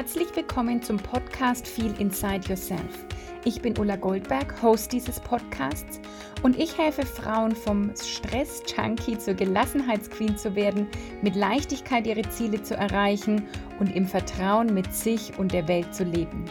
Herzlich 0.00 0.34
willkommen 0.34 0.82
zum 0.82 0.96
Podcast 0.96 1.68
Feel 1.68 1.94
Inside 1.98 2.48
Yourself. 2.48 3.04
Ich 3.44 3.60
bin 3.60 3.76
Ulla 3.76 3.96
Goldberg, 3.96 4.62
Host 4.62 4.94
dieses 4.94 5.20
Podcasts 5.20 6.00
und 6.42 6.58
ich 6.58 6.78
helfe 6.78 7.04
Frauen 7.04 7.54
vom 7.54 7.92
Stress-Junkie 7.94 9.18
zur 9.18 9.34
Gelassenheitsqueen 9.34 10.38
zu 10.38 10.54
werden, 10.54 10.88
mit 11.20 11.36
Leichtigkeit 11.36 12.06
ihre 12.06 12.26
Ziele 12.30 12.62
zu 12.62 12.74
erreichen 12.78 13.46
und 13.78 13.94
im 13.94 14.06
Vertrauen 14.06 14.72
mit 14.72 14.94
sich 14.94 15.38
und 15.38 15.52
der 15.52 15.68
Welt 15.68 15.94
zu 15.94 16.04
leben. 16.04 16.46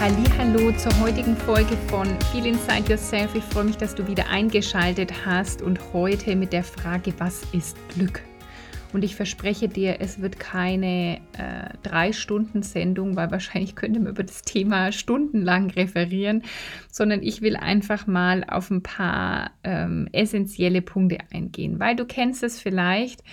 Hallo 0.00 0.70
zur 0.76 0.96
heutigen 1.00 1.36
Folge 1.36 1.76
von 1.88 2.06
Feel 2.30 2.46
Inside 2.46 2.88
Yourself. 2.88 3.34
Ich 3.34 3.42
freue 3.42 3.64
mich, 3.64 3.78
dass 3.78 3.96
du 3.96 4.06
wieder 4.06 4.28
eingeschaltet 4.28 5.26
hast 5.26 5.60
und 5.60 5.92
heute 5.92 6.36
mit 6.36 6.52
der 6.52 6.62
Frage, 6.62 7.12
was 7.18 7.42
ist 7.52 7.76
Glück? 7.88 8.22
Und 8.92 9.02
ich 9.02 9.16
verspreche 9.16 9.68
dir, 9.68 9.96
es 10.00 10.22
wird 10.22 10.38
keine 10.38 11.16
äh, 11.36 11.76
drei 11.82 12.12
Stunden 12.12 12.62
Sendung, 12.62 13.16
weil 13.16 13.32
wahrscheinlich 13.32 13.74
könnte 13.74 13.98
man 13.98 14.12
über 14.12 14.22
das 14.22 14.42
Thema 14.42 14.92
stundenlang 14.92 15.70
referieren, 15.70 16.44
sondern 16.88 17.20
ich 17.20 17.42
will 17.42 17.56
einfach 17.56 18.06
mal 18.06 18.44
auf 18.44 18.70
ein 18.70 18.84
paar 18.84 19.50
ähm, 19.64 20.08
essentielle 20.12 20.80
Punkte 20.80 21.18
eingehen, 21.32 21.80
weil 21.80 21.96
du 21.96 22.04
kennst 22.04 22.44
es 22.44 22.60
vielleicht 22.60 23.24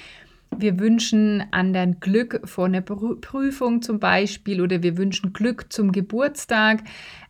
wir 0.57 0.79
wünschen 0.79 1.43
anderen 1.51 1.99
Glück 1.99 2.41
vor 2.45 2.65
einer 2.65 2.81
Prüfung 2.81 3.81
zum 3.81 3.99
Beispiel 3.99 4.61
oder 4.61 4.83
wir 4.83 4.97
wünschen 4.97 5.33
Glück 5.33 5.71
zum 5.71 5.91
Geburtstag. 5.91 6.83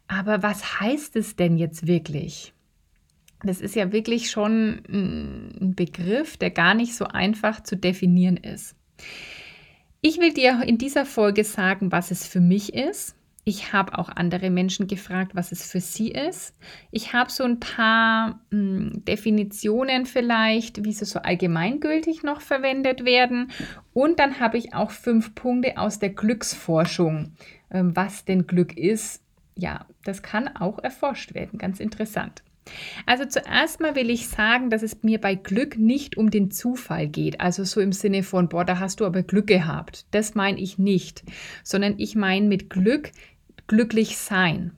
Aber 0.07 0.43
was 0.43 0.79
heißt 0.79 1.15
es 1.15 1.35
denn 1.35 1.57
jetzt 1.57 1.87
wirklich? 1.87 2.53
Das 3.43 3.61
ist 3.61 3.75
ja 3.75 3.91
wirklich 3.91 4.31
schon 4.31 4.81
ein 4.89 5.73
Begriff, 5.75 6.37
der 6.37 6.51
gar 6.51 6.73
nicht 6.73 6.95
so 6.95 7.05
einfach 7.05 7.61
zu 7.61 7.75
definieren 7.75 8.37
ist. 8.37 8.75
Ich 10.01 10.19
will 10.19 10.33
dir 10.33 10.63
in 10.65 10.77
dieser 10.77 11.05
Folge 11.05 11.43
sagen, 11.43 11.91
was 11.91 12.11
es 12.11 12.27
für 12.27 12.39
mich 12.39 12.73
ist 12.73 13.15
ich 13.47 13.73
habe 13.73 13.97
auch 13.99 14.09
andere 14.09 14.49
Menschen 14.49 14.87
gefragt, 14.87 15.35
was 15.35 15.51
es 15.51 15.71
für 15.71 15.79
sie 15.79 16.09
ist. 16.09 16.55
Ich 16.89 17.13
habe 17.13 17.29
so 17.29 17.43
ein 17.43 17.59
paar 17.59 18.39
hm, 18.49 19.05
Definitionen 19.05 20.07
vielleicht, 20.07 20.83
wie 20.83 20.91
sie 20.91 21.05
so 21.05 21.19
allgemeingültig 21.19 22.23
noch 22.23 22.41
verwendet 22.41 23.05
werden. 23.05 23.51
Und 23.93 24.17
dann 24.17 24.39
habe 24.39 24.57
ich 24.57 24.73
auch 24.73 24.89
fünf 24.89 25.35
Punkte 25.35 25.77
aus 25.77 25.99
der 25.99 26.09
Glücksforschung, 26.09 27.33
äh, 27.69 27.81
was 27.83 28.25
denn 28.25 28.47
Glück 28.47 28.75
ist. 28.75 29.21
Ja, 29.55 29.85
das 30.03 30.23
kann 30.23 30.47
auch 30.47 30.79
erforscht 30.79 31.35
werden. 31.35 31.59
Ganz 31.59 31.79
interessant. 31.79 32.41
Also 33.05 33.25
zuerst 33.25 33.79
mal 33.79 33.95
will 33.95 34.09
ich 34.09 34.27
sagen, 34.27 34.71
dass 34.71 34.81
es 34.81 35.03
mir 35.03 35.21
bei 35.21 35.35
Glück 35.35 35.77
nicht 35.77 36.17
um 36.17 36.31
den 36.31 36.49
Zufall 36.49 37.07
geht. 37.07 37.39
Also 37.39 37.63
so 37.63 37.79
im 37.79 37.91
Sinne 37.91 38.23
von, 38.23 38.49
boah, 38.49 38.65
da 38.65 38.79
hast 38.79 38.99
du 38.99 39.05
aber 39.05 39.21
Glück 39.21 39.47
gehabt. 39.47 40.07
Das 40.11 40.35
meine 40.35 40.59
ich 40.59 40.77
nicht, 40.79 41.23
sondern 41.63 41.95
ich 41.97 42.15
meine 42.15 42.47
mit 42.47 42.69
Glück 42.69 43.11
glücklich 43.67 44.17
sein. 44.17 44.71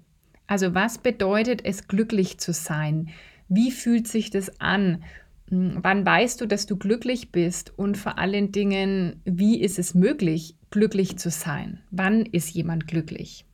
Also 0.48 0.74
was 0.74 0.98
bedeutet 0.98 1.64
es, 1.66 1.88
glücklich 1.88 2.40
zu 2.40 2.54
sein? 2.54 3.10
Wie 3.50 3.72
fühlt 3.72 4.08
sich 4.08 4.30
das 4.30 4.60
an? 4.60 5.04
Hm, 5.50 5.80
wann 5.82 6.06
weißt 6.06 6.42
du, 6.42 6.46
dass 6.46 6.66
du 6.66 6.78
glücklich 6.78 7.32
bist? 7.32 7.78
Und 7.78 7.98
vor 7.98 8.18
allen 8.18 8.52
Dingen, 8.52 9.22
wie 9.26 9.60
ist 9.60 9.80
es 9.80 9.94
möglich, 9.94 10.56
glücklich 10.70 11.18
zu 11.18 11.30
sein? 11.30 11.82
Wann 11.92 12.26
ist 12.26 12.52
jemand 12.52 12.88
glücklich? 12.88 13.46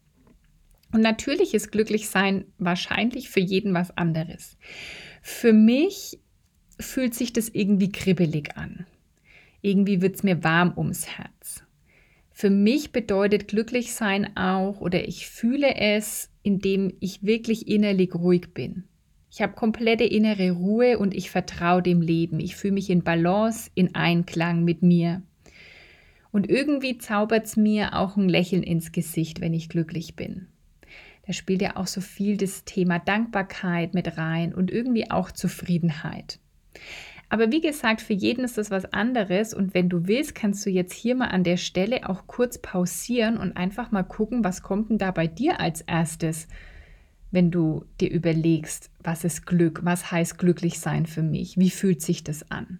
Und 0.91 1.01
natürlich 1.01 1.55
ist 1.55 1.71
glücklich 1.71 2.07
sein 2.07 2.45
wahrscheinlich 2.59 3.29
für 3.29 3.39
jeden 3.39 3.73
was 3.73 3.97
anderes. 3.97 4.57
Für 5.23 5.51
mich 5.51 6.19
fühlt 6.79 7.15
sich 7.15 7.33
das 7.33 7.49
irgendwie 7.49 7.91
kribbelig 7.91 8.55
an. 8.57 8.85
Irgendwie 9.61 10.01
wird 10.01 10.15
es 10.15 10.23
mir 10.23 10.43
warm 10.43 10.73
ums 10.77 11.07
Herz. 11.07 11.63
Für 12.35 12.49
mich 12.49 12.91
bedeutet 12.91 13.47
glücklich 13.47 13.93
sein 13.93 14.35
auch 14.35 14.81
oder 14.81 15.07
ich 15.07 15.27
fühle 15.27 15.75
es, 15.75 16.31
indem 16.41 16.91
ich 16.99 17.23
wirklich 17.23 17.67
innerlich 17.67 18.15
ruhig 18.15 18.53
bin. 18.55 18.85
Ich 19.29 19.41
habe 19.41 19.53
komplette 19.53 20.03
innere 20.03 20.51
Ruhe 20.51 20.97
und 20.97 21.13
ich 21.13 21.29
vertraue 21.29 21.83
dem 21.83 22.01
Leben. 22.01 22.39
Ich 22.39 22.55
fühle 22.55 22.73
mich 22.73 22.89
in 22.89 23.03
Balance, 23.03 23.69
in 23.75 23.95
Einklang 23.95 24.63
mit 24.63 24.81
mir. 24.81 25.21
Und 26.31 26.49
irgendwie 26.49 26.97
zaubert 26.97 27.45
es 27.45 27.55
mir 27.55 27.95
auch 27.95 28.17
ein 28.17 28.29
Lächeln 28.29 28.63
ins 28.63 28.91
Gesicht, 28.91 29.39
wenn 29.39 29.53
ich 29.53 29.69
glücklich 29.69 30.15
bin. 30.15 30.47
Da 31.27 31.33
spielt 31.33 31.61
ja 31.61 31.77
auch 31.77 31.87
so 31.87 32.01
viel 32.01 32.37
das 32.37 32.65
Thema 32.65 32.97
Dankbarkeit 32.99 33.93
mit 33.93 34.17
rein 34.17 34.53
und 34.53 34.71
irgendwie 34.71 35.09
auch 35.11 35.31
Zufriedenheit. 35.31 36.39
Aber 37.33 37.51
wie 37.51 37.61
gesagt, 37.61 38.01
für 38.01 38.13
jeden 38.13 38.45
ist 38.45 38.59
das 38.59 38.69
was 38.69 38.93
anderes. 38.93 39.55
Und 39.55 39.73
wenn 39.73 39.89
du 39.89 40.05
willst, 40.05 40.35
kannst 40.35 40.63
du 40.67 40.69
jetzt 40.69 40.93
hier 40.93 41.15
mal 41.15 41.29
an 41.29 41.43
der 41.43 41.57
Stelle 41.57 42.07
auch 42.07 42.27
kurz 42.27 42.59
pausieren 42.59 43.37
und 43.37 43.57
einfach 43.57 43.89
mal 43.89 44.03
gucken, 44.03 44.43
was 44.43 44.61
kommt 44.61 44.91
denn 44.91 44.99
da 44.99 45.09
bei 45.09 45.25
dir 45.25 45.59
als 45.59 45.81
erstes, 45.81 46.47
wenn 47.31 47.49
du 47.49 47.85
dir 47.99 48.11
überlegst, 48.11 48.91
was 49.03 49.23
ist 49.23 49.47
Glück, 49.47 49.79
was 49.83 50.11
heißt 50.11 50.37
glücklich 50.37 50.79
sein 50.79 51.07
für 51.07 51.23
mich, 51.23 51.57
wie 51.57 51.71
fühlt 51.71 52.03
sich 52.03 52.23
das 52.23 52.51
an? 52.51 52.77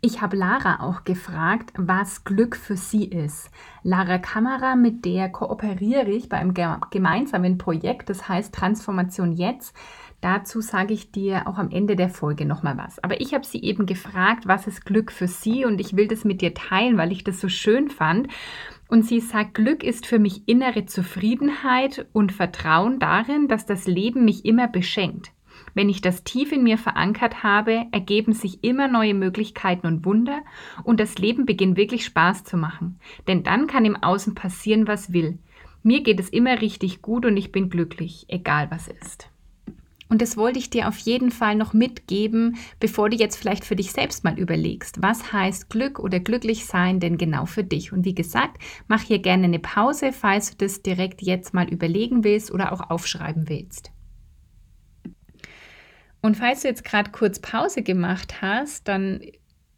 Ich 0.00 0.20
habe 0.20 0.36
Lara 0.36 0.80
auch 0.80 1.04
gefragt, 1.04 1.72
was 1.76 2.24
Glück 2.24 2.56
für 2.56 2.76
sie 2.76 3.04
ist. 3.04 3.50
Lara 3.84 4.18
Kamera, 4.18 4.74
mit 4.74 5.04
der 5.04 5.28
kooperiere 5.28 6.10
ich 6.10 6.28
bei 6.28 6.38
einem 6.38 6.54
gemeinsamen 6.90 7.58
Projekt, 7.58 8.08
das 8.10 8.28
heißt 8.28 8.54
Transformation 8.54 9.32
Jetzt. 9.32 9.74
Dazu 10.20 10.60
sage 10.60 10.94
ich 10.94 11.12
dir 11.12 11.46
auch 11.46 11.58
am 11.58 11.70
Ende 11.70 11.94
der 11.94 12.08
Folge 12.08 12.44
nochmal 12.44 12.76
was. 12.76 12.98
Aber 13.04 13.20
ich 13.20 13.34
habe 13.34 13.46
sie 13.46 13.62
eben 13.62 13.86
gefragt, 13.86 14.48
was 14.48 14.66
ist 14.66 14.84
Glück 14.84 15.12
für 15.12 15.28
sie 15.28 15.64
und 15.64 15.80
ich 15.80 15.96
will 15.96 16.08
das 16.08 16.24
mit 16.24 16.40
dir 16.40 16.54
teilen, 16.54 16.96
weil 16.98 17.12
ich 17.12 17.22
das 17.22 17.40
so 17.40 17.48
schön 17.48 17.88
fand. 17.88 18.26
Und 18.88 19.04
sie 19.04 19.20
sagt, 19.20 19.54
Glück 19.54 19.84
ist 19.84 20.06
für 20.06 20.18
mich 20.18 20.48
innere 20.48 20.86
Zufriedenheit 20.86 22.06
und 22.12 22.32
Vertrauen 22.32 22.98
darin, 22.98 23.46
dass 23.46 23.64
das 23.64 23.86
Leben 23.86 24.24
mich 24.24 24.44
immer 24.44 24.66
beschenkt. 24.66 25.30
Wenn 25.74 25.88
ich 25.88 26.00
das 26.00 26.24
tief 26.24 26.50
in 26.50 26.64
mir 26.64 26.78
verankert 26.78 27.44
habe, 27.44 27.86
ergeben 27.92 28.32
sich 28.32 28.64
immer 28.64 28.88
neue 28.88 29.14
Möglichkeiten 29.14 29.86
und 29.86 30.04
Wunder 30.04 30.40
und 30.82 30.98
das 30.98 31.18
Leben 31.18 31.46
beginnt 31.46 31.76
wirklich 31.76 32.04
Spaß 32.04 32.42
zu 32.42 32.56
machen. 32.56 32.98
Denn 33.28 33.44
dann 33.44 33.68
kann 33.68 33.84
im 33.84 33.96
Außen 33.96 34.34
passieren, 34.34 34.88
was 34.88 35.12
will. 35.12 35.38
Mir 35.84 36.02
geht 36.02 36.18
es 36.18 36.28
immer 36.28 36.60
richtig 36.60 37.02
gut 37.02 37.24
und 37.24 37.36
ich 37.36 37.52
bin 37.52 37.70
glücklich, 37.70 38.24
egal 38.28 38.68
was 38.70 38.88
ist. 38.88 39.30
Und 40.08 40.22
das 40.22 40.36
wollte 40.36 40.58
ich 40.58 40.70
dir 40.70 40.88
auf 40.88 40.98
jeden 40.98 41.30
Fall 41.30 41.54
noch 41.54 41.74
mitgeben, 41.74 42.56
bevor 42.80 43.10
du 43.10 43.16
jetzt 43.16 43.36
vielleicht 43.36 43.64
für 43.64 43.76
dich 43.76 43.92
selbst 43.92 44.24
mal 44.24 44.38
überlegst, 44.38 45.02
was 45.02 45.32
heißt 45.32 45.68
Glück 45.68 45.98
oder 45.98 46.18
glücklich 46.18 46.64
sein 46.66 46.98
denn 46.98 47.18
genau 47.18 47.44
für 47.44 47.64
dich. 47.64 47.92
Und 47.92 48.04
wie 48.04 48.14
gesagt, 48.14 48.62
mach 48.86 49.02
hier 49.02 49.18
gerne 49.18 49.44
eine 49.44 49.58
Pause, 49.58 50.12
falls 50.12 50.50
du 50.50 50.64
das 50.64 50.82
direkt 50.82 51.20
jetzt 51.22 51.52
mal 51.52 51.68
überlegen 51.68 52.24
willst 52.24 52.50
oder 52.50 52.72
auch 52.72 52.88
aufschreiben 52.90 53.48
willst. 53.48 53.92
Und 56.20 56.36
falls 56.36 56.62
du 56.62 56.68
jetzt 56.68 56.84
gerade 56.84 57.10
kurz 57.10 57.38
Pause 57.38 57.82
gemacht 57.82 58.40
hast, 58.42 58.88
dann 58.88 59.20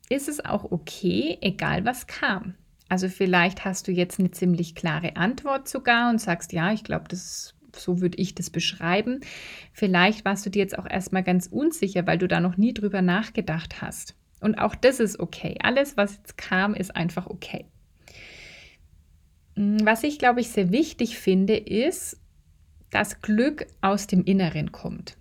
ist 0.09 0.29
es 0.29 0.45
auch 0.45 0.71
okay, 0.71 1.39
egal 1.41 1.85
was 1.85 2.07
kam. 2.07 2.55
Also 2.89 3.09
vielleicht 3.09 3.65
hast 3.65 3.87
du 3.87 3.93
jetzt 3.93 4.19
eine 4.19 4.33
ziemlich 4.33 4.75
klare 4.75 5.17
Antwort 5.17 5.69
sogar 5.69 6.11
und 6.11 6.21
sagst, 6.21 6.53
ja, 6.53 6.73
ich 6.73 6.83
glaube, 6.83 7.05
das 7.09 7.55
so 7.77 8.01
würde 8.01 8.19
ich 8.19 8.35
das 8.35 8.51
beschreiben. 8.51 9.21
Vielleicht 9.73 10.25
warst 10.25 10.47
du 10.47 10.51
dir 10.51 10.61
jetzt 10.61 10.79
auch 10.79 10.87
erstmal 10.89 11.23
ganz 11.23 11.47
unsicher, 11.47 12.07
weil 12.07 12.19
du 12.19 12.29
da 12.29 12.41
noch 12.41 12.57
nie 12.57 12.75
drüber 12.75 13.03
nachgedacht 13.03 13.81
hast. 13.81 14.15
Und 14.41 14.57
auch 14.57 14.75
das 14.75 15.01
ist 15.01 15.21
okay. 15.21 15.57
Alles, 15.63 15.97
was 15.97 16.17
jetzt 16.17 16.39
kam, 16.39 16.75
ist 16.75 16.97
einfach 16.97 17.27
okay. 17.27 17.67
Hm, 19.57 19.79
was 19.85 20.03
ich, 20.03 20.19
glaube 20.19 20.41
ich, 20.41 20.49
sehr 20.49 20.73
wichtig 20.73 21.19
finde, 21.19 21.57
ist, 21.57 22.19
dass 22.91 23.21
Glück 23.21 23.67
aus 23.81 24.07
dem 24.07 24.25
Inneren 24.25 24.73
kommt. 24.73 25.17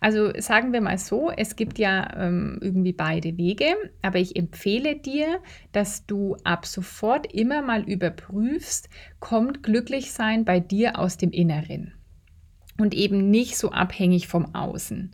Also 0.00 0.32
sagen 0.38 0.72
wir 0.72 0.80
mal 0.80 0.98
so, 0.98 1.30
es 1.36 1.56
gibt 1.56 1.78
ja 1.78 2.08
ähm, 2.16 2.58
irgendwie 2.60 2.92
beide 2.92 3.36
Wege, 3.36 3.66
aber 4.02 4.18
ich 4.18 4.36
empfehle 4.36 4.96
dir, 4.96 5.40
dass 5.72 6.06
du 6.06 6.36
ab 6.44 6.66
sofort 6.66 7.32
immer 7.32 7.62
mal 7.62 7.82
überprüfst, 7.82 8.88
kommt 9.20 9.62
Glücklichsein 9.62 10.44
bei 10.44 10.60
dir 10.60 10.98
aus 10.98 11.16
dem 11.16 11.30
Inneren 11.30 11.94
und 12.78 12.94
eben 12.94 13.30
nicht 13.30 13.56
so 13.56 13.70
abhängig 13.70 14.28
vom 14.28 14.54
Außen 14.54 15.12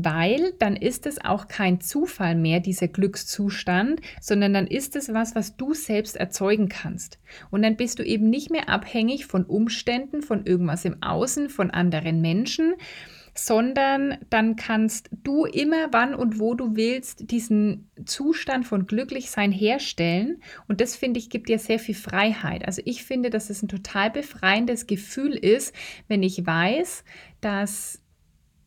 weil 0.00 0.52
dann 0.60 0.76
ist 0.76 1.06
es 1.06 1.24
auch 1.24 1.48
kein 1.48 1.80
Zufall 1.80 2.36
mehr, 2.36 2.60
dieser 2.60 2.86
Glückszustand, 2.86 4.00
sondern 4.20 4.54
dann 4.54 4.68
ist 4.68 4.94
es 4.94 5.12
was, 5.12 5.34
was 5.34 5.56
du 5.56 5.74
selbst 5.74 6.16
erzeugen 6.16 6.68
kannst. 6.68 7.18
Und 7.50 7.62
dann 7.62 7.76
bist 7.76 7.98
du 7.98 8.04
eben 8.04 8.30
nicht 8.30 8.48
mehr 8.50 8.68
abhängig 8.68 9.26
von 9.26 9.44
Umständen, 9.44 10.22
von 10.22 10.46
irgendwas 10.46 10.84
im 10.84 11.02
Außen, 11.02 11.48
von 11.50 11.72
anderen 11.72 12.20
Menschen, 12.20 12.74
sondern 13.38 14.18
dann 14.30 14.56
kannst 14.56 15.10
du 15.12 15.44
immer, 15.44 15.92
wann 15.92 16.12
und 16.12 16.40
wo 16.40 16.54
du 16.54 16.74
willst, 16.74 17.30
diesen 17.30 17.88
Zustand 18.04 18.66
von 18.66 18.86
Glücklichsein 18.86 19.52
herstellen. 19.52 20.42
Und 20.66 20.80
das 20.80 20.96
finde 20.96 21.20
ich, 21.20 21.30
gibt 21.30 21.48
dir 21.48 21.60
sehr 21.60 21.78
viel 21.78 21.94
Freiheit. 21.94 22.66
Also 22.66 22.82
ich 22.84 23.04
finde, 23.04 23.30
dass 23.30 23.48
es 23.48 23.62
ein 23.62 23.68
total 23.68 24.10
befreiendes 24.10 24.88
Gefühl 24.88 25.34
ist, 25.34 25.72
wenn 26.08 26.24
ich 26.24 26.44
weiß, 26.44 27.04
dass 27.40 28.02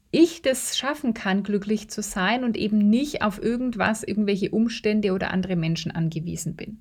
ich 0.09 0.41
das 0.41 0.77
schaffen 0.77 1.13
kann, 1.13 1.43
glücklich 1.43 1.89
zu 1.89 2.01
sein 2.01 2.45
und 2.45 2.55
eben 2.55 2.77
nicht 2.77 3.23
auf 3.23 3.43
irgendwas, 3.43 4.03
irgendwelche 4.03 4.51
Umstände 4.51 5.11
oder 5.11 5.31
andere 5.31 5.57
Menschen 5.57 5.91
angewiesen 5.91 6.55
bin. 6.55 6.79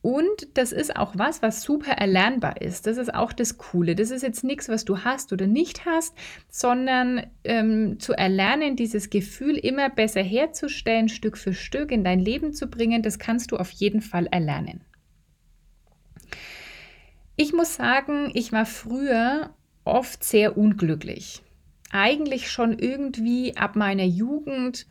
Und 0.00 0.46
das 0.54 0.70
ist 0.70 0.96
auch 0.96 1.14
was, 1.16 1.42
was 1.42 1.62
super 1.62 1.92
erlernbar 1.92 2.60
ist. 2.60 2.86
Das 2.86 2.98
ist 2.98 3.12
auch 3.12 3.32
das 3.32 3.58
Coole. 3.58 3.96
Das 3.96 4.10
ist 4.10 4.22
jetzt 4.22 4.44
nichts, 4.44 4.68
was 4.68 4.84
du 4.84 4.98
hast 4.98 5.32
oder 5.32 5.48
nicht 5.48 5.86
hast, 5.86 6.14
sondern 6.48 7.26
ähm, 7.42 7.98
zu 7.98 8.12
erlernen, 8.12 8.76
dieses 8.76 9.10
Gefühl 9.10 9.56
immer 9.56 9.90
besser 9.90 10.22
herzustellen, 10.22 11.08
Stück 11.08 11.36
für 11.36 11.52
Stück 11.52 11.90
in 11.90 12.04
dein 12.04 12.20
Leben 12.20 12.52
zu 12.52 12.68
bringen, 12.68 13.02
das 13.02 13.18
kannst 13.18 13.50
du 13.50 13.56
auf 13.56 13.70
jeden 13.72 14.00
Fall 14.00 14.26
erlernen. 14.26 14.84
Ich 17.34 17.52
muss 17.52 17.74
sagen, 17.74 18.30
ich 18.34 18.52
war 18.52 18.66
früher 18.66 19.50
oft 19.84 20.22
sehr 20.22 20.56
unglücklich. 20.56 21.42
Eigentlich 21.90 22.50
schon 22.50 22.78
irgendwie 22.78 23.56
ab 23.56 23.74
meiner 23.74 24.04
Jugend 24.04 24.86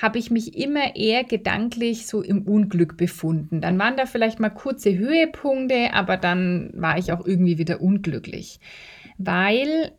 habe 0.00 0.18
ich 0.18 0.30
mich 0.30 0.56
immer 0.56 0.96
eher 0.96 1.24
gedanklich 1.24 2.06
so 2.06 2.22
im 2.22 2.42
Unglück 2.42 2.96
befunden. 2.96 3.60
Dann 3.60 3.78
waren 3.78 3.96
da 3.96 4.06
vielleicht 4.06 4.40
mal 4.40 4.50
kurze 4.50 4.96
Höhepunkte, 4.96 5.92
aber 5.92 6.16
dann 6.16 6.70
war 6.74 6.98
ich 6.98 7.12
auch 7.12 7.24
irgendwie 7.24 7.58
wieder 7.58 7.80
unglücklich, 7.80 8.60
weil 9.18 9.92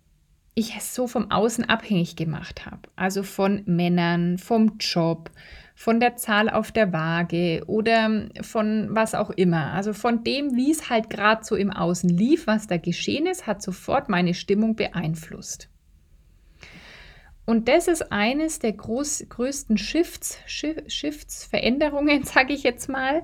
ich 0.56 0.76
es 0.78 0.96
so 0.96 1.08
vom 1.08 1.32
Außen 1.32 1.66
abhängig 1.66 2.16
gemacht 2.16 2.66
habe. 2.66 2.80
Also 2.96 3.24
von 3.24 3.64
Männern, 3.66 4.38
vom 4.38 4.78
Job, 4.80 5.30
von 5.76 6.00
der 6.00 6.16
Zahl 6.16 6.50
auf 6.50 6.72
der 6.72 6.94
Waage 6.94 7.64
oder 7.68 8.30
von 8.42 8.88
was 8.92 9.14
auch 9.14 9.30
immer. 9.32 9.74
Also 9.74 9.92
von 9.92 10.24
dem, 10.24 10.56
wie 10.56 10.72
es 10.72 10.90
halt 10.90 11.10
gerade 11.10 11.44
so 11.44 11.58
im 11.58 11.72
Außen 11.72 12.10
lief, 12.10 12.48
was 12.48 12.68
da 12.68 12.78
geschehen 12.78 13.28
ist, 13.28 13.46
hat 13.46 13.62
sofort 13.62 14.08
meine 14.08 14.34
Stimmung 14.34 14.78
beeinflusst. 14.78 15.70
Und 17.46 17.68
das 17.68 17.88
ist 17.88 18.12
eines 18.12 18.60
der 18.60 18.74
groß, 18.74 19.26
größten 19.30 19.78
Shifts, 19.78 20.40
Shifts, 20.48 21.46
Veränderungen, 21.46 22.24
sage 22.26 22.54
ich 22.54 22.64
jetzt 22.64 22.90
mal, 22.90 23.22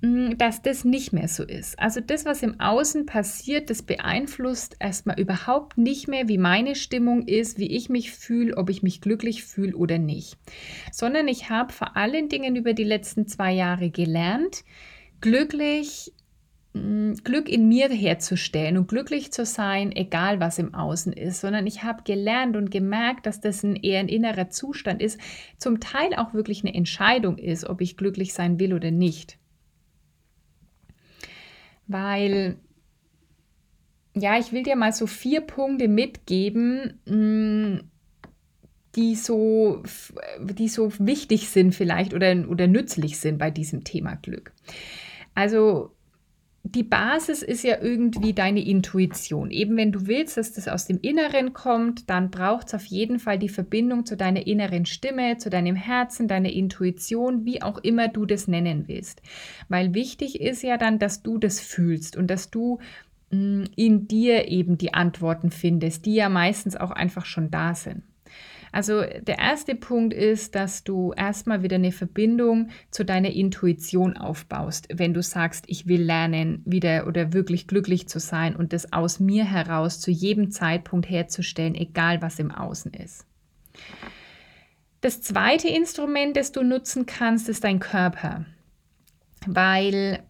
mm, 0.00 0.38
dass 0.38 0.62
das 0.62 0.84
nicht 0.84 1.12
mehr 1.12 1.28
so 1.28 1.44
ist. 1.44 1.78
Also 1.78 2.00
das, 2.00 2.24
was 2.24 2.42
im 2.42 2.58
Außen 2.60 3.04
passiert, 3.06 3.68
das 3.68 3.82
beeinflusst 3.82 4.76
erstmal 4.80 5.20
überhaupt 5.20 5.76
nicht 5.76 6.08
mehr, 6.08 6.28
wie 6.28 6.38
meine 6.38 6.74
Stimmung 6.74 7.26
ist, 7.26 7.58
wie 7.58 7.76
ich 7.76 7.88
mich 7.88 8.12
fühle, 8.12 8.56
ob 8.56 8.70
ich 8.70 8.82
mich 8.82 9.00
glücklich 9.00 9.44
fühle 9.44 9.76
oder 9.76 9.98
nicht. 9.98 10.38
Sondern 10.90 11.28
ich 11.28 11.50
habe 11.50 11.72
vor 11.72 11.96
allen 11.96 12.28
Dingen 12.28 12.56
über 12.56 12.72
die 12.72 12.84
letzten 12.84 13.26
zwei 13.26 13.52
Jahre 13.52 13.90
gelernt, 13.90 14.64
glücklich 15.20 16.12
Glück 17.24 17.48
in 17.48 17.68
mir 17.68 17.88
herzustellen 17.88 18.76
und 18.76 18.88
glücklich 18.88 19.32
zu 19.32 19.44
sein, 19.44 19.92
egal 19.94 20.40
was 20.40 20.58
im 20.58 20.74
Außen 20.74 21.12
ist, 21.12 21.40
sondern 21.40 21.66
ich 21.66 21.82
habe 21.82 22.02
gelernt 22.02 22.56
und 22.56 22.70
gemerkt, 22.70 23.26
dass 23.26 23.40
das 23.40 23.62
ein, 23.62 23.76
eher 23.76 24.00
ein 24.00 24.08
innerer 24.08 24.50
Zustand 24.50 25.02
ist, 25.02 25.20
zum 25.58 25.80
Teil 25.80 26.14
auch 26.14 26.34
wirklich 26.34 26.64
eine 26.64 26.74
Entscheidung 26.74 27.38
ist, 27.38 27.64
ob 27.64 27.80
ich 27.80 27.96
glücklich 27.96 28.32
sein 28.34 28.58
will 28.58 28.74
oder 28.74 28.90
nicht. 28.90 29.38
Weil, 31.86 32.56
ja, 34.14 34.38
ich 34.38 34.52
will 34.52 34.62
dir 34.62 34.76
mal 34.76 34.92
so 34.92 35.06
vier 35.06 35.40
Punkte 35.40 35.88
mitgeben, 35.88 37.00
die 38.94 39.14
so, 39.14 39.82
die 40.40 40.68
so 40.68 40.92
wichtig 40.98 41.48
sind 41.48 41.74
vielleicht 41.74 42.14
oder, 42.14 42.48
oder 42.48 42.66
nützlich 42.66 43.18
sind 43.18 43.38
bei 43.38 43.50
diesem 43.50 43.84
Thema 43.84 44.16
Glück. 44.16 44.52
Also 45.34 45.94
die 46.74 46.82
Basis 46.82 47.42
ist 47.42 47.64
ja 47.64 47.80
irgendwie 47.80 48.34
deine 48.34 48.64
Intuition. 48.64 49.50
Eben 49.50 49.76
wenn 49.76 49.92
du 49.92 50.06
willst, 50.06 50.36
dass 50.36 50.52
das 50.52 50.68
aus 50.68 50.86
dem 50.86 50.98
Inneren 51.00 51.54
kommt, 51.54 52.10
dann 52.10 52.30
braucht 52.30 52.68
es 52.68 52.74
auf 52.74 52.84
jeden 52.84 53.18
Fall 53.18 53.38
die 53.38 53.48
Verbindung 53.48 54.04
zu 54.04 54.16
deiner 54.16 54.46
inneren 54.46 54.84
Stimme, 54.84 55.38
zu 55.38 55.48
deinem 55.50 55.76
Herzen, 55.76 56.28
deiner 56.28 56.50
Intuition, 56.50 57.44
wie 57.44 57.62
auch 57.62 57.78
immer 57.78 58.08
du 58.08 58.26
das 58.26 58.48
nennen 58.48 58.84
willst. 58.86 59.22
Weil 59.68 59.94
wichtig 59.94 60.40
ist 60.40 60.62
ja 60.62 60.76
dann, 60.76 60.98
dass 60.98 61.22
du 61.22 61.38
das 61.38 61.60
fühlst 61.60 62.16
und 62.16 62.28
dass 62.28 62.50
du 62.50 62.78
mh, 63.30 63.38
mm, 63.38 63.64
in 63.76 64.08
dir 64.08 64.48
eben 64.48 64.76
die 64.76 64.92
Antworten 64.92 65.50
findest, 65.50 66.04
die 66.04 66.14
ja 66.14 66.28
meistens 66.28 66.76
auch 66.76 66.90
einfach 66.90 67.24
schon 67.24 67.50
da 67.50 67.74
sind. 67.74 68.02
Also 68.72 69.02
der 69.02 69.38
erste 69.38 69.74
Punkt 69.74 70.14
ist, 70.14 70.54
dass 70.54 70.84
du 70.84 71.12
erstmal 71.12 71.62
wieder 71.62 71.76
eine 71.76 71.92
Verbindung 71.92 72.68
zu 72.90 73.04
deiner 73.04 73.30
Intuition 73.30 74.16
aufbaust, 74.16 74.88
wenn 74.92 75.14
du 75.14 75.22
sagst, 75.22 75.64
ich 75.68 75.86
will 75.86 76.02
lernen, 76.02 76.62
wieder 76.64 77.06
oder 77.06 77.32
wirklich 77.32 77.66
glücklich 77.66 78.08
zu 78.08 78.20
sein 78.20 78.56
und 78.56 78.72
das 78.72 78.92
aus 78.92 79.20
mir 79.20 79.44
heraus 79.44 80.00
zu 80.00 80.10
jedem 80.10 80.50
Zeitpunkt 80.50 81.08
herzustellen, 81.08 81.74
egal 81.74 82.22
was 82.22 82.38
im 82.38 82.50
Außen 82.50 82.92
ist. 82.92 83.26
Das 85.00 85.22
zweite 85.22 85.68
Instrument, 85.68 86.36
das 86.36 86.50
du 86.52 86.62
nutzen 86.62 87.06
kannst, 87.06 87.48
ist 87.48 87.62
dein 87.64 87.78
Körper, 87.78 88.44
weil 89.46 90.24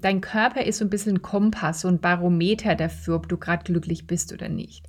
dein 0.00 0.20
Körper 0.20 0.64
ist 0.64 0.78
so 0.78 0.84
ein 0.84 0.90
bisschen 0.90 1.16
ein 1.16 1.22
Kompass, 1.22 1.80
so 1.80 1.96
Barometer 1.96 2.74
dafür, 2.74 3.16
ob 3.16 3.28
du 3.28 3.36
gerade 3.36 3.64
glücklich 3.64 4.06
bist 4.06 4.32
oder 4.32 4.48
nicht. 4.48 4.86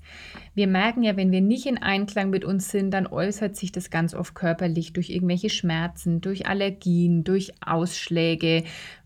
Wir 0.56 0.68
merken 0.68 1.04
ja, 1.04 1.18
wenn 1.18 1.32
wir 1.32 1.42
nicht 1.42 1.66
in 1.66 1.78
Einklang 1.78 2.30
mit 2.30 2.46
uns 2.46 2.70
sind, 2.70 2.92
dann 2.92 3.08
äußert 3.08 3.56
sich 3.56 3.72
das 3.72 3.90
ganz 3.90 4.14
oft 4.14 4.36
körperlich 4.36 4.94
durch 4.94 5.10
irgendwelche 5.10 5.50
Schmerzen, 5.50 6.22
durch 6.22 6.48
Allergien, 6.48 7.24
durch 7.24 7.54
Ausschläge, 7.66 8.64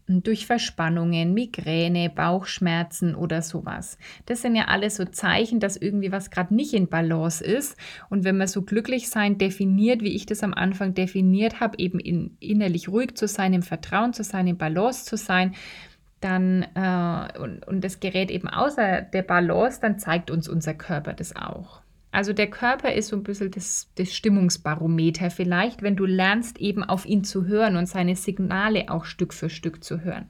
durch 0.07 0.45
Verspannungen, 0.45 1.33
Migräne, 1.33 2.09
Bauchschmerzen 2.09 3.13
oder 3.13 3.41
sowas. 3.41 3.97
Das 4.25 4.41
sind 4.41 4.55
ja 4.55 4.65
alles 4.65 4.95
so 4.95 5.05
Zeichen, 5.05 5.59
dass 5.59 5.75
irgendwie 5.75 6.11
was 6.11 6.31
gerade 6.31 6.55
nicht 6.55 6.73
in 6.73 6.87
Balance 6.87 7.43
ist. 7.43 7.77
Und 8.09 8.23
wenn 8.23 8.37
man 8.37 8.47
so 8.47 8.61
glücklich 8.61 9.09
sein 9.09 9.37
definiert, 9.37 10.01
wie 10.01 10.15
ich 10.15 10.25
das 10.25 10.43
am 10.43 10.53
Anfang 10.53 10.93
definiert 10.93 11.59
habe, 11.59 11.77
eben 11.77 11.99
in, 11.99 12.37
innerlich 12.39 12.87
ruhig 12.87 13.15
zu 13.15 13.27
sein, 13.27 13.53
im 13.53 13.63
Vertrauen 13.63 14.13
zu 14.13 14.23
sein, 14.23 14.47
im 14.47 14.57
Balance 14.57 15.05
zu 15.05 15.17
sein, 15.17 15.55
dann 16.21 16.63
äh, 16.73 17.39
und, 17.39 17.67
und 17.67 17.83
das 17.83 17.99
gerät 17.99 18.31
eben 18.31 18.47
außer 18.47 19.01
der 19.01 19.21
Balance, 19.21 19.79
dann 19.81 19.99
zeigt 19.99 20.31
uns 20.31 20.47
unser 20.47 20.73
Körper 20.73 21.13
das 21.13 21.35
auch. 21.35 21.81
Also 22.11 22.33
der 22.33 22.49
Körper 22.49 22.93
ist 22.93 23.09
so 23.09 23.15
ein 23.15 23.23
bisschen 23.23 23.51
das, 23.51 23.89
das 23.95 24.13
Stimmungsbarometer 24.13 25.29
vielleicht, 25.29 25.81
wenn 25.81 25.95
du 25.95 26.05
lernst 26.05 26.57
eben 26.59 26.83
auf 26.83 27.05
ihn 27.05 27.23
zu 27.23 27.45
hören 27.45 27.75
und 27.75 27.87
seine 27.87 28.15
Signale 28.15 28.85
auch 28.89 29.05
Stück 29.05 29.33
für 29.33 29.49
Stück 29.49 29.83
zu 29.83 30.01
hören. 30.01 30.29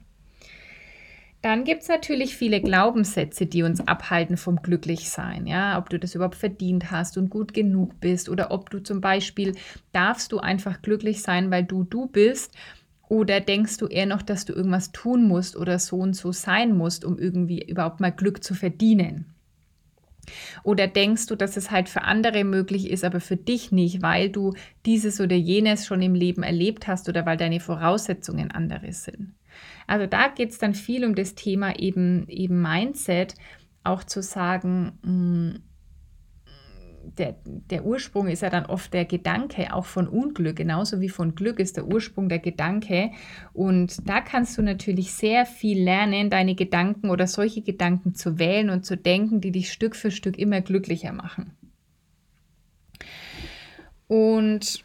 Dann 1.40 1.62
gibt 1.62 1.82
es 1.82 1.88
natürlich 1.88 2.36
viele 2.36 2.60
Glaubenssätze, 2.60 3.46
die 3.46 3.62
uns 3.62 3.86
abhalten 3.86 4.36
vom 4.36 4.56
Glücklichsein. 4.56 5.46
Ja, 5.46 5.78
ob 5.78 5.88
du 5.88 5.98
das 5.98 6.16
überhaupt 6.16 6.34
verdient 6.34 6.90
hast 6.90 7.16
und 7.16 7.30
gut 7.30 7.54
genug 7.54 8.00
bist 8.00 8.28
oder 8.28 8.50
ob 8.50 8.70
du 8.70 8.80
zum 8.80 9.00
Beispiel 9.00 9.54
darfst 9.92 10.32
du 10.32 10.38
einfach 10.38 10.82
glücklich 10.82 11.22
sein, 11.22 11.52
weil 11.52 11.62
du 11.62 11.84
du 11.84 12.06
bist 12.06 12.56
oder 13.08 13.40
denkst 13.40 13.78
du 13.78 13.86
eher 13.86 14.06
noch, 14.06 14.22
dass 14.22 14.46
du 14.46 14.52
irgendwas 14.52 14.90
tun 14.90 15.28
musst 15.28 15.56
oder 15.56 15.78
so 15.78 15.98
und 15.98 16.14
so 16.14 16.32
sein 16.32 16.76
musst, 16.76 17.04
um 17.04 17.18
irgendwie 17.18 17.62
überhaupt 17.62 18.00
mal 18.00 18.10
Glück 18.10 18.42
zu 18.42 18.54
verdienen? 18.54 19.32
Oder 20.62 20.86
denkst 20.86 21.26
du, 21.26 21.36
dass 21.36 21.56
es 21.56 21.70
halt 21.70 21.88
für 21.88 22.02
andere 22.02 22.44
möglich 22.44 22.90
ist, 22.90 23.04
aber 23.04 23.20
für 23.20 23.36
dich 23.36 23.72
nicht, 23.72 24.02
weil 24.02 24.30
du 24.30 24.54
dieses 24.86 25.20
oder 25.20 25.36
jenes 25.36 25.86
schon 25.86 26.02
im 26.02 26.14
Leben 26.14 26.42
erlebt 26.42 26.86
hast 26.86 27.08
oder 27.08 27.26
weil 27.26 27.36
deine 27.36 27.60
Voraussetzungen 27.60 28.50
andere 28.50 28.92
sind? 28.92 29.34
Also 29.86 30.06
da 30.06 30.28
geht 30.28 30.50
es 30.50 30.58
dann 30.58 30.74
viel 30.74 31.04
um 31.04 31.14
das 31.14 31.34
Thema 31.34 31.78
eben, 31.78 32.28
eben 32.28 32.60
Mindset, 32.60 33.34
auch 33.84 34.04
zu 34.04 34.22
sagen, 34.22 34.98
hm, 35.02 35.62
der, 37.16 37.36
der 37.44 37.84
Ursprung 37.84 38.28
ist 38.28 38.42
ja 38.42 38.50
dann 38.50 38.66
oft 38.66 38.92
der 38.92 39.04
Gedanke 39.04 39.72
auch 39.72 39.84
von 39.84 40.08
Unglück, 40.08 40.56
genauso 40.56 41.00
wie 41.00 41.08
von 41.08 41.34
Glück 41.34 41.58
ist 41.58 41.76
der 41.76 41.86
Ursprung 41.86 42.28
der 42.28 42.38
Gedanke. 42.38 43.10
Und 43.52 44.08
da 44.08 44.20
kannst 44.20 44.58
du 44.58 44.62
natürlich 44.62 45.12
sehr 45.12 45.46
viel 45.46 45.82
lernen, 45.82 46.30
deine 46.30 46.54
Gedanken 46.54 47.10
oder 47.10 47.26
solche 47.26 47.62
Gedanken 47.62 48.14
zu 48.14 48.38
wählen 48.38 48.70
und 48.70 48.84
zu 48.84 48.96
denken, 48.96 49.40
die 49.40 49.52
dich 49.52 49.72
Stück 49.72 49.96
für 49.96 50.10
Stück 50.10 50.38
immer 50.38 50.60
glücklicher 50.60 51.12
machen. 51.12 51.52
Und 54.08 54.84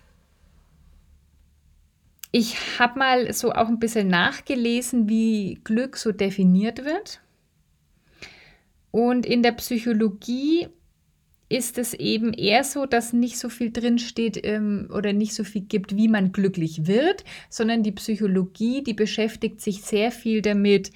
ich 2.31 2.79
habe 2.79 2.99
mal 2.99 3.33
so 3.33 3.51
auch 3.51 3.67
ein 3.67 3.79
bisschen 3.79 4.07
nachgelesen, 4.07 5.07
wie 5.07 5.59
Glück 5.63 5.97
so 5.97 6.11
definiert 6.11 6.83
wird. 6.83 7.21
Und 8.91 9.25
in 9.25 9.41
der 9.41 9.53
Psychologie 9.53 10.67
ist 11.53 11.77
es 11.77 11.93
eben 11.93 12.33
eher 12.33 12.63
so, 12.63 12.87
dass 12.87 13.13
nicht 13.13 13.37
so 13.37 13.47
viel 13.47 13.71
drinsteht 13.71 14.43
ähm, 14.43 14.89
oder 14.91 15.13
nicht 15.13 15.35
so 15.35 15.43
viel 15.43 15.61
gibt, 15.61 15.95
wie 15.95 16.07
man 16.07 16.31
glücklich 16.31 16.87
wird, 16.87 17.23
sondern 17.47 17.83
die 17.83 17.91
Psychologie, 17.91 18.83
die 18.83 18.95
beschäftigt 18.95 19.61
sich 19.61 19.83
sehr 19.83 20.11
viel 20.11 20.41
damit, 20.41 20.89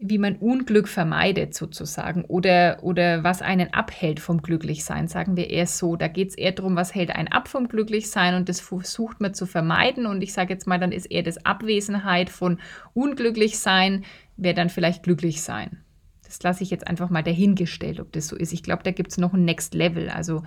wie 0.00 0.18
man 0.18 0.34
Unglück 0.38 0.88
vermeidet 0.88 1.54
sozusagen 1.54 2.24
oder, 2.24 2.78
oder 2.82 3.22
was 3.22 3.42
einen 3.42 3.72
abhält 3.72 4.18
vom 4.18 4.42
Glücklichsein, 4.42 5.06
sagen 5.06 5.36
wir 5.36 5.50
eher 5.50 5.68
so. 5.68 5.94
Da 5.94 6.08
geht 6.08 6.30
es 6.30 6.34
eher 6.34 6.50
darum, 6.50 6.74
was 6.74 6.96
hält 6.96 7.10
einen 7.10 7.28
ab 7.28 7.46
vom 7.46 7.68
Glücklichsein 7.68 8.34
und 8.34 8.48
das 8.48 8.58
versucht 8.58 9.20
man 9.20 9.34
zu 9.34 9.46
vermeiden 9.46 10.06
und 10.06 10.20
ich 10.20 10.32
sage 10.32 10.52
jetzt 10.52 10.66
mal, 10.66 10.80
dann 10.80 10.90
ist 10.90 11.06
eher 11.06 11.22
das 11.22 11.46
Abwesenheit 11.46 12.28
von 12.28 12.58
Unglücklichsein, 12.92 14.04
wäre 14.36 14.56
dann 14.56 14.68
vielleicht 14.68 15.04
glücklich 15.04 15.42
sein. 15.42 15.84
Das 16.32 16.42
lasse 16.42 16.62
ich 16.62 16.70
jetzt 16.70 16.86
einfach 16.86 17.10
mal 17.10 17.22
dahingestellt, 17.22 18.00
ob 18.00 18.10
das 18.12 18.26
so 18.26 18.36
ist. 18.36 18.54
Ich 18.54 18.62
glaube, 18.62 18.82
da 18.84 18.90
gibt 18.90 19.10
es 19.10 19.18
noch 19.18 19.34
ein 19.34 19.44
Next 19.44 19.74
Level. 19.74 20.08
Also 20.08 20.44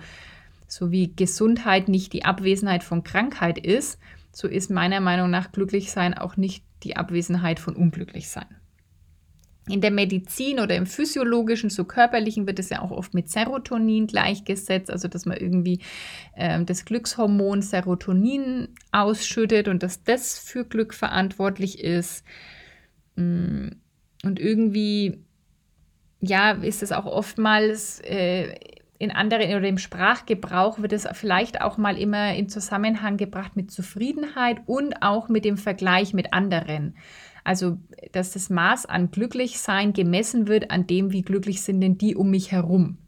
So 0.66 0.90
wie 0.90 1.14
Gesundheit 1.14 1.88
nicht 1.88 2.12
die 2.12 2.24
Abwesenheit 2.24 2.82
von 2.82 3.04
Krankheit 3.04 3.56
ist, 3.56 4.00
so 4.32 4.48
ist 4.48 4.68
meiner 4.68 5.00
Meinung 5.00 5.30
nach 5.30 5.52
Glücklichsein 5.52 6.14
auch 6.14 6.36
nicht 6.36 6.64
die 6.82 6.96
Abwesenheit 6.96 7.60
von 7.60 7.76
Unglücklichsein. 7.76 8.46
In 9.68 9.80
der 9.80 9.92
Medizin 9.92 10.58
oder 10.58 10.74
im 10.74 10.86
physiologischen, 10.86 11.70
so 11.70 11.84
körperlichen, 11.84 12.48
wird 12.48 12.58
es 12.58 12.70
ja 12.70 12.82
auch 12.82 12.90
oft 12.90 13.14
mit 13.14 13.30
Serotonin 13.30 14.08
gleichgesetzt, 14.08 14.90
also 14.90 15.06
dass 15.06 15.24
man 15.24 15.36
irgendwie 15.36 15.82
äh, 16.34 16.64
das 16.64 16.84
Glückshormon 16.84 17.62
Serotonin 17.62 18.68
ausschüttet 18.90 19.68
und 19.68 19.84
dass 19.84 20.02
das 20.02 20.36
für 20.36 20.64
Glück 20.64 20.94
verantwortlich 20.94 21.78
ist. 21.78 22.24
Mm, 23.14 23.68
und 24.24 24.40
irgendwie, 24.40 25.24
ja, 26.20 26.52
ist 26.52 26.82
es 26.82 26.92
auch 26.92 27.06
oftmals 27.06 28.00
äh, 28.00 28.54
in 28.98 29.10
anderen 29.10 29.54
oder 29.54 29.68
im 29.68 29.78
Sprachgebrauch 29.78 30.80
wird 30.80 30.92
es 30.92 31.06
vielleicht 31.12 31.60
auch 31.60 31.76
mal 31.76 31.98
immer 31.98 32.34
in 32.34 32.48
Zusammenhang 32.48 33.16
gebracht 33.16 33.56
mit 33.56 33.70
Zufriedenheit 33.70 34.58
und 34.66 35.02
auch 35.02 35.28
mit 35.28 35.44
dem 35.44 35.58
Vergleich 35.58 36.14
mit 36.14 36.32
anderen. 36.32 36.96
Also, 37.44 37.78
dass 38.12 38.32
das 38.32 38.50
Maß 38.50 38.86
an 38.86 39.10
Glücklichsein 39.10 39.92
gemessen 39.92 40.48
wird 40.48 40.70
an 40.70 40.86
dem, 40.86 41.12
wie 41.12 41.22
glücklich 41.22 41.62
sind 41.62 41.80
denn 41.80 41.98
die 41.98 42.16
um 42.16 42.30
mich 42.30 42.52
herum. 42.52 42.98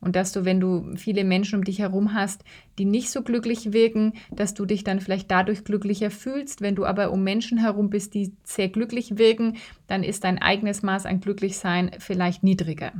Und 0.00 0.16
dass 0.16 0.32
du, 0.32 0.44
wenn 0.44 0.60
du 0.60 0.96
viele 0.96 1.24
Menschen 1.24 1.58
um 1.58 1.64
dich 1.64 1.78
herum 1.78 2.14
hast, 2.14 2.42
die 2.78 2.86
nicht 2.86 3.10
so 3.10 3.22
glücklich 3.22 3.72
wirken, 3.72 4.14
dass 4.30 4.54
du 4.54 4.64
dich 4.64 4.82
dann 4.82 5.00
vielleicht 5.00 5.30
dadurch 5.30 5.64
glücklicher 5.64 6.10
fühlst. 6.10 6.62
Wenn 6.62 6.74
du 6.74 6.86
aber 6.86 7.12
um 7.12 7.22
Menschen 7.22 7.58
herum 7.58 7.90
bist, 7.90 8.14
die 8.14 8.32
sehr 8.42 8.68
glücklich 8.68 9.18
wirken, 9.18 9.56
dann 9.86 10.02
ist 10.02 10.24
dein 10.24 10.40
eigenes 10.40 10.82
Maß 10.82 11.04
an 11.06 11.20
Glücklichsein 11.20 11.90
vielleicht 11.98 12.42
niedriger. 12.42 12.92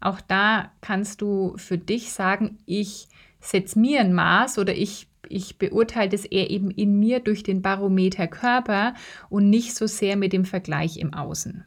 Auch 0.00 0.20
da 0.20 0.70
kannst 0.80 1.20
du 1.20 1.54
für 1.56 1.78
dich 1.78 2.12
sagen, 2.12 2.58
ich 2.64 3.08
setze 3.40 3.78
mir 3.78 4.00
ein 4.00 4.14
Maß 4.14 4.58
oder 4.58 4.74
ich 4.74 5.08
ich 5.30 5.58
beurteile 5.58 6.10
das 6.10 6.26
eher 6.26 6.50
eben 6.50 6.70
in 6.70 6.98
mir 6.98 7.18
durch 7.18 7.42
den 7.42 7.62
Barometer 7.62 8.26
Körper 8.26 8.92
und 9.30 9.48
nicht 9.48 9.74
so 9.74 9.86
sehr 9.86 10.16
mit 10.16 10.34
dem 10.34 10.44
Vergleich 10.44 10.98
im 10.98 11.14
Außen. 11.14 11.64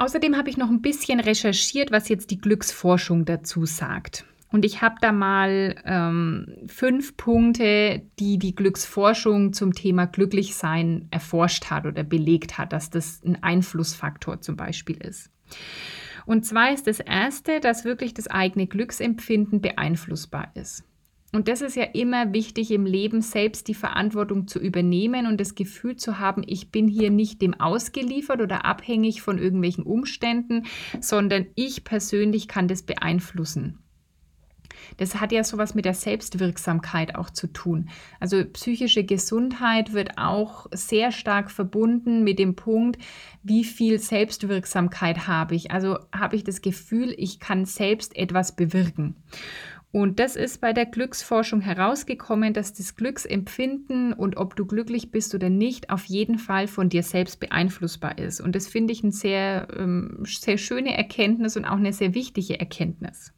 Außerdem 0.00 0.38
habe 0.38 0.48
ich 0.48 0.56
noch 0.56 0.70
ein 0.70 0.80
bisschen 0.80 1.20
recherchiert, 1.20 1.90
was 1.90 2.08
jetzt 2.08 2.30
die 2.30 2.40
Glücksforschung 2.40 3.26
dazu 3.26 3.66
sagt. 3.66 4.24
Und 4.50 4.64
ich 4.64 4.80
habe 4.80 4.94
da 5.02 5.12
mal 5.12 5.74
ähm, 5.84 6.56
fünf 6.68 7.18
Punkte, 7.18 8.00
die 8.18 8.38
die 8.38 8.54
Glücksforschung 8.54 9.52
zum 9.52 9.74
Thema 9.74 10.06
Glücklichsein 10.06 11.06
erforscht 11.10 11.66
hat 11.66 11.84
oder 11.84 12.02
belegt 12.02 12.56
hat, 12.56 12.72
dass 12.72 12.88
das 12.88 13.20
ein 13.22 13.42
Einflussfaktor 13.42 14.40
zum 14.40 14.56
Beispiel 14.56 14.96
ist. 14.96 15.30
Und 16.24 16.46
zwar 16.46 16.72
ist 16.72 16.86
das 16.86 17.00
Erste, 17.00 17.60
dass 17.60 17.84
wirklich 17.84 18.14
das 18.14 18.26
eigene 18.26 18.66
Glücksempfinden 18.66 19.60
beeinflussbar 19.60 20.50
ist. 20.54 20.82
Und 21.32 21.46
das 21.46 21.60
ist 21.60 21.76
ja 21.76 21.84
immer 21.84 22.32
wichtig 22.32 22.72
im 22.72 22.86
Leben, 22.86 23.22
selbst 23.22 23.68
die 23.68 23.74
Verantwortung 23.74 24.48
zu 24.48 24.58
übernehmen 24.58 25.26
und 25.26 25.40
das 25.40 25.54
Gefühl 25.54 25.96
zu 25.96 26.18
haben, 26.18 26.42
ich 26.44 26.72
bin 26.72 26.88
hier 26.88 27.10
nicht 27.10 27.40
dem 27.40 27.54
ausgeliefert 27.54 28.40
oder 28.40 28.64
abhängig 28.64 29.22
von 29.22 29.38
irgendwelchen 29.38 29.84
Umständen, 29.84 30.64
sondern 31.00 31.46
ich 31.54 31.84
persönlich 31.84 32.48
kann 32.48 32.66
das 32.66 32.82
beeinflussen. 32.82 33.78
Das 34.96 35.20
hat 35.20 35.32
ja 35.32 35.44
sowas 35.44 35.74
mit 35.74 35.84
der 35.84 35.94
Selbstwirksamkeit 35.94 37.14
auch 37.14 37.30
zu 37.30 37.46
tun. 37.46 37.90
Also 38.18 38.44
psychische 38.44 39.04
Gesundheit 39.04 39.92
wird 39.92 40.18
auch 40.18 40.66
sehr 40.72 41.12
stark 41.12 41.50
verbunden 41.50 42.24
mit 42.24 42.38
dem 42.38 42.56
Punkt, 42.56 43.00
wie 43.42 43.64
viel 43.64 43.98
Selbstwirksamkeit 43.98 45.26
habe 45.26 45.54
ich. 45.54 45.70
Also 45.70 45.98
habe 46.14 46.36
ich 46.36 46.44
das 46.44 46.62
Gefühl, 46.62 47.14
ich 47.16 47.40
kann 47.40 47.64
selbst 47.64 48.16
etwas 48.16 48.56
bewirken. 48.56 49.16
Und 49.92 50.20
das 50.20 50.36
ist 50.36 50.60
bei 50.60 50.72
der 50.72 50.86
Glücksforschung 50.86 51.60
herausgekommen, 51.60 52.52
dass 52.52 52.72
das 52.72 52.94
Glücksempfinden 52.94 54.12
und 54.12 54.36
ob 54.36 54.54
du 54.54 54.64
glücklich 54.64 55.10
bist 55.10 55.34
oder 55.34 55.50
nicht, 55.50 55.90
auf 55.90 56.04
jeden 56.04 56.38
Fall 56.38 56.68
von 56.68 56.88
dir 56.88 57.02
selbst 57.02 57.40
beeinflussbar 57.40 58.16
ist. 58.18 58.40
Und 58.40 58.54
das 58.54 58.68
finde 58.68 58.92
ich 58.92 59.02
eine 59.02 59.12
sehr, 59.12 59.66
ähm, 59.76 60.22
sehr 60.24 60.58
schöne 60.58 60.96
Erkenntnis 60.96 61.56
und 61.56 61.64
auch 61.64 61.76
eine 61.76 61.92
sehr 61.92 62.14
wichtige 62.14 62.60
Erkenntnis. 62.60 63.32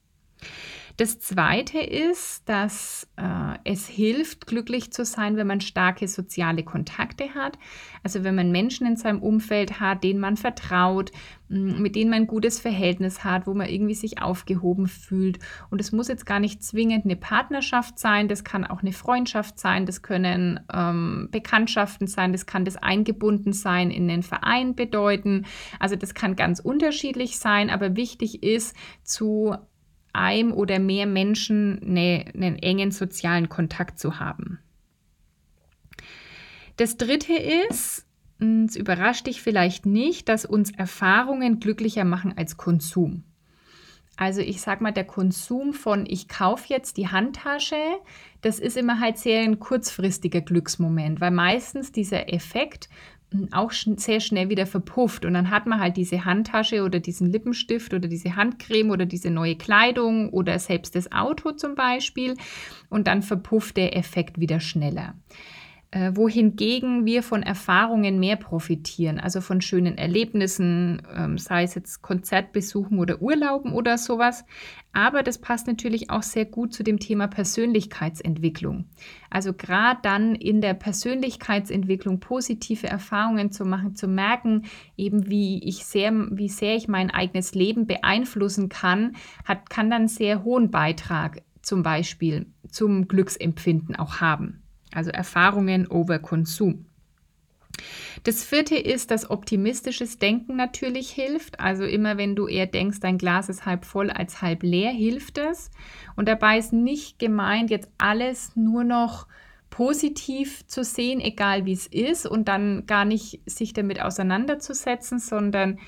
Das 0.96 1.18
Zweite 1.18 1.78
ist, 1.78 2.48
dass 2.48 3.08
äh, 3.16 3.58
es 3.64 3.86
hilft, 3.86 4.46
glücklich 4.46 4.92
zu 4.92 5.04
sein, 5.04 5.36
wenn 5.36 5.46
man 5.46 5.60
starke 5.60 6.06
soziale 6.06 6.64
Kontakte 6.64 7.34
hat. 7.34 7.58
Also 8.02 8.24
wenn 8.24 8.34
man 8.34 8.52
Menschen 8.52 8.86
in 8.86 8.96
seinem 8.96 9.22
Umfeld 9.22 9.80
hat, 9.80 10.04
denen 10.04 10.20
man 10.20 10.36
vertraut, 10.36 11.10
mit 11.48 11.96
denen 11.96 12.10
man 12.10 12.22
ein 12.22 12.26
gutes 12.26 12.60
Verhältnis 12.60 13.24
hat, 13.24 13.46
wo 13.46 13.54
man 13.54 13.68
irgendwie 13.68 13.94
sich 13.94 14.22
aufgehoben 14.22 14.86
fühlt. 14.86 15.38
Und 15.70 15.80
es 15.80 15.92
muss 15.92 16.08
jetzt 16.08 16.24
gar 16.24 16.40
nicht 16.40 16.62
zwingend 16.62 17.04
eine 17.04 17.16
Partnerschaft 17.16 17.98
sein, 17.98 18.28
das 18.28 18.42
kann 18.42 18.64
auch 18.64 18.80
eine 18.80 18.92
Freundschaft 18.92 19.58
sein, 19.58 19.84
das 19.84 20.02
können 20.02 20.60
ähm, 20.72 21.28
Bekanntschaften 21.30 22.06
sein, 22.06 22.32
das 22.32 22.46
kann 22.46 22.64
das 22.64 22.76
eingebunden 22.76 23.52
sein 23.52 23.90
in 23.90 24.08
den 24.08 24.22
Verein 24.22 24.74
bedeuten. 24.74 25.44
Also 25.78 25.94
das 25.94 26.14
kann 26.14 26.36
ganz 26.36 26.58
unterschiedlich 26.58 27.38
sein, 27.38 27.68
aber 27.68 27.96
wichtig 27.96 28.42
ist 28.42 28.74
zu 29.04 29.56
einem 30.12 30.52
oder 30.52 30.78
mehr 30.78 31.06
Menschen 31.06 31.80
eine, 31.82 32.24
einen 32.34 32.58
engen 32.58 32.90
sozialen 32.90 33.48
Kontakt 33.48 33.98
zu 33.98 34.18
haben. 34.18 34.58
Das 36.76 36.96
dritte 36.96 37.34
ist, 37.34 38.06
es 38.38 38.76
überrascht 38.76 39.26
dich 39.26 39.42
vielleicht 39.42 39.86
nicht, 39.86 40.28
dass 40.28 40.44
uns 40.44 40.70
Erfahrungen 40.72 41.60
glücklicher 41.60 42.04
machen 42.04 42.34
als 42.36 42.56
Konsum. 42.56 43.24
Also 44.16 44.40
ich 44.40 44.60
sage 44.60 44.82
mal, 44.82 44.92
der 44.92 45.04
Konsum 45.04 45.72
von 45.72 46.04
ich 46.06 46.28
kaufe 46.28 46.66
jetzt 46.68 46.96
die 46.96 47.08
Handtasche, 47.08 47.76
das 48.40 48.58
ist 48.58 48.76
immer 48.76 49.00
halt 49.00 49.16
sehr 49.18 49.42
ein 49.42 49.58
kurzfristiger 49.58 50.42
Glücksmoment, 50.42 51.20
weil 51.20 51.30
meistens 51.30 51.92
dieser 51.92 52.32
Effekt 52.32 52.88
auch 53.52 53.72
sehr 53.72 54.20
schnell 54.20 54.48
wieder 54.48 54.66
verpufft. 54.66 55.24
Und 55.24 55.34
dann 55.34 55.50
hat 55.50 55.66
man 55.66 55.80
halt 55.80 55.96
diese 55.96 56.24
Handtasche 56.24 56.82
oder 56.82 57.00
diesen 57.00 57.30
Lippenstift 57.30 57.94
oder 57.94 58.08
diese 58.08 58.36
Handcreme 58.36 58.90
oder 58.90 59.06
diese 59.06 59.30
neue 59.30 59.56
Kleidung 59.56 60.30
oder 60.30 60.58
selbst 60.58 60.94
das 60.94 61.10
Auto 61.12 61.52
zum 61.52 61.74
Beispiel. 61.74 62.36
Und 62.88 63.06
dann 63.06 63.22
verpufft 63.22 63.76
der 63.76 63.96
Effekt 63.96 64.40
wieder 64.40 64.60
schneller. 64.60 65.14
Äh, 65.94 66.16
wohingegen 66.16 67.04
wir 67.04 67.22
von 67.22 67.42
Erfahrungen 67.42 68.18
mehr 68.18 68.36
profitieren, 68.36 69.20
also 69.20 69.42
von 69.42 69.60
schönen 69.60 69.98
Erlebnissen, 69.98 71.02
ähm, 71.14 71.36
sei 71.36 71.64
es 71.64 71.74
jetzt 71.74 72.00
Konzertbesuchen 72.00 72.98
oder 72.98 73.20
Urlauben 73.20 73.74
oder 73.74 73.98
sowas. 73.98 74.46
Aber 74.94 75.22
das 75.22 75.36
passt 75.36 75.66
natürlich 75.66 76.08
auch 76.08 76.22
sehr 76.22 76.46
gut 76.46 76.72
zu 76.72 76.82
dem 76.82 76.98
Thema 76.98 77.26
Persönlichkeitsentwicklung. 77.26 78.86
Also 79.28 79.52
gerade 79.52 80.00
dann 80.02 80.34
in 80.34 80.62
der 80.62 80.72
Persönlichkeitsentwicklung 80.72 82.20
positive 82.20 82.86
Erfahrungen 82.86 83.52
zu 83.52 83.66
machen, 83.66 83.94
zu 83.94 84.08
merken, 84.08 84.62
eben 84.96 85.28
wie 85.28 85.62
ich 85.62 85.84
sehr, 85.84 86.10
wie 86.30 86.48
sehr 86.48 86.74
ich 86.74 86.88
mein 86.88 87.10
eigenes 87.10 87.54
Leben 87.54 87.86
beeinflussen 87.86 88.70
kann, 88.70 89.14
hat, 89.44 89.68
kann 89.68 89.90
dann 89.90 90.08
sehr 90.08 90.42
hohen 90.42 90.70
Beitrag 90.70 91.42
zum 91.60 91.82
Beispiel 91.82 92.46
zum 92.70 93.08
Glücksempfinden 93.08 93.94
auch 93.94 94.22
haben. 94.22 94.61
Also 94.92 95.10
Erfahrungen 95.10 95.86
over 95.86 96.18
Konsum. 96.18 96.86
Das 98.24 98.44
vierte 98.44 98.76
ist, 98.76 99.10
dass 99.10 99.30
optimistisches 99.30 100.18
Denken 100.18 100.56
natürlich 100.56 101.10
hilft. 101.10 101.58
Also 101.58 101.84
immer 101.84 102.18
wenn 102.18 102.36
du 102.36 102.46
eher 102.46 102.66
denkst, 102.66 103.00
dein 103.00 103.18
Glas 103.18 103.48
ist 103.48 103.66
halb 103.66 103.84
voll 103.84 104.10
als 104.10 104.42
halb 104.42 104.62
leer, 104.62 104.90
hilft 104.90 105.38
es. 105.38 105.70
Und 106.14 106.28
dabei 106.28 106.58
ist 106.58 106.72
nicht 106.72 107.18
gemeint, 107.18 107.70
jetzt 107.70 107.90
alles 107.98 108.54
nur 108.54 108.84
noch 108.84 109.26
positiv 109.70 110.66
zu 110.66 110.84
sehen, 110.84 111.20
egal 111.20 111.64
wie 111.64 111.72
es 111.72 111.86
ist, 111.86 112.26
und 112.26 112.46
dann 112.46 112.84
gar 112.86 113.06
nicht 113.06 113.40
sich 113.46 113.72
damit 113.72 114.02
auseinanderzusetzen, 114.02 115.18
sondern 115.18 115.78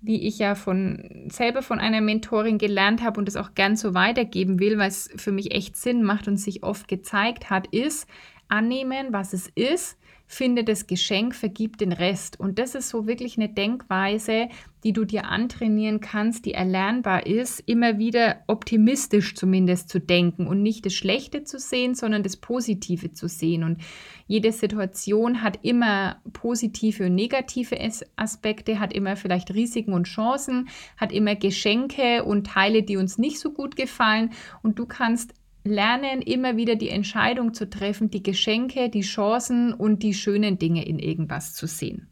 wie 0.00 0.26
ich 0.26 0.38
ja 0.38 0.54
von 0.54 1.26
selber 1.30 1.62
von 1.62 1.78
einer 1.78 2.00
Mentorin 2.00 2.58
gelernt 2.58 3.02
habe 3.02 3.18
und 3.18 3.28
es 3.28 3.36
auch 3.36 3.54
gern 3.54 3.76
so 3.76 3.92
weitergeben 3.92 4.58
will, 4.58 4.78
weil 4.78 4.88
es 4.88 5.10
für 5.16 5.32
mich 5.32 5.52
echt 5.52 5.76
Sinn 5.76 6.02
macht 6.02 6.28
und 6.28 6.36
sich 6.36 6.62
oft 6.62 6.88
gezeigt 6.88 7.50
hat, 7.50 7.66
ist, 7.68 8.06
annehmen, 8.48 9.08
was 9.12 9.32
es 9.32 9.48
ist, 9.54 9.98
finde 10.28 10.64
das 10.64 10.86
Geschenk, 10.86 11.34
vergib 11.34 11.78
den 11.78 11.92
Rest. 11.92 12.40
Und 12.40 12.58
das 12.58 12.74
ist 12.74 12.88
so 12.88 13.06
wirklich 13.06 13.38
eine 13.38 13.48
Denkweise, 13.48 14.48
die 14.82 14.92
du 14.92 15.04
dir 15.04 15.26
antrainieren 15.26 16.00
kannst, 16.00 16.44
die 16.46 16.54
erlernbar 16.54 17.26
ist, 17.26 17.60
immer 17.66 17.98
wieder 17.98 18.42
optimistisch 18.48 19.34
zumindest 19.34 19.88
zu 19.88 20.00
denken 20.00 20.46
und 20.46 20.62
nicht 20.62 20.84
das 20.84 20.94
Schlechte 20.94 21.44
zu 21.44 21.58
sehen, 21.58 21.94
sondern 21.94 22.22
das 22.22 22.36
Positive 22.36 23.12
zu 23.12 23.28
sehen. 23.28 23.62
Und 23.62 23.80
jede 24.26 24.50
Situation 24.50 25.42
hat 25.42 25.60
immer 25.62 26.20
positive 26.32 27.06
und 27.06 27.14
negative 27.14 27.78
Aspekte, 28.16 28.80
hat 28.80 28.92
immer 28.92 29.16
vielleicht 29.16 29.54
Risiken 29.54 29.92
und 29.92 30.04
Chancen, 30.04 30.68
hat 30.96 31.12
immer 31.12 31.36
Geschenke 31.36 32.24
und 32.24 32.48
Teile, 32.48 32.82
die 32.82 32.96
uns 32.96 33.18
nicht 33.18 33.38
so 33.38 33.52
gut 33.52 33.76
gefallen. 33.76 34.30
Und 34.62 34.78
du 34.78 34.86
kannst 34.86 35.34
lernen, 35.66 36.22
immer 36.22 36.56
wieder 36.56 36.76
die 36.76 36.90
Entscheidung 36.90 37.54
zu 37.54 37.68
treffen, 37.68 38.10
die 38.10 38.22
Geschenke, 38.22 38.88
die 38.88 39.02
Chancen 39.02 39.72
und 39.72 40.02
die 40.02 40.14
schönen 40.14 40.58
Dinge 40.58 40.86
in 40.86 40.98
irgendwas 40.98 41.54
zu 41.54 41.66
sehen. 41.66 42.08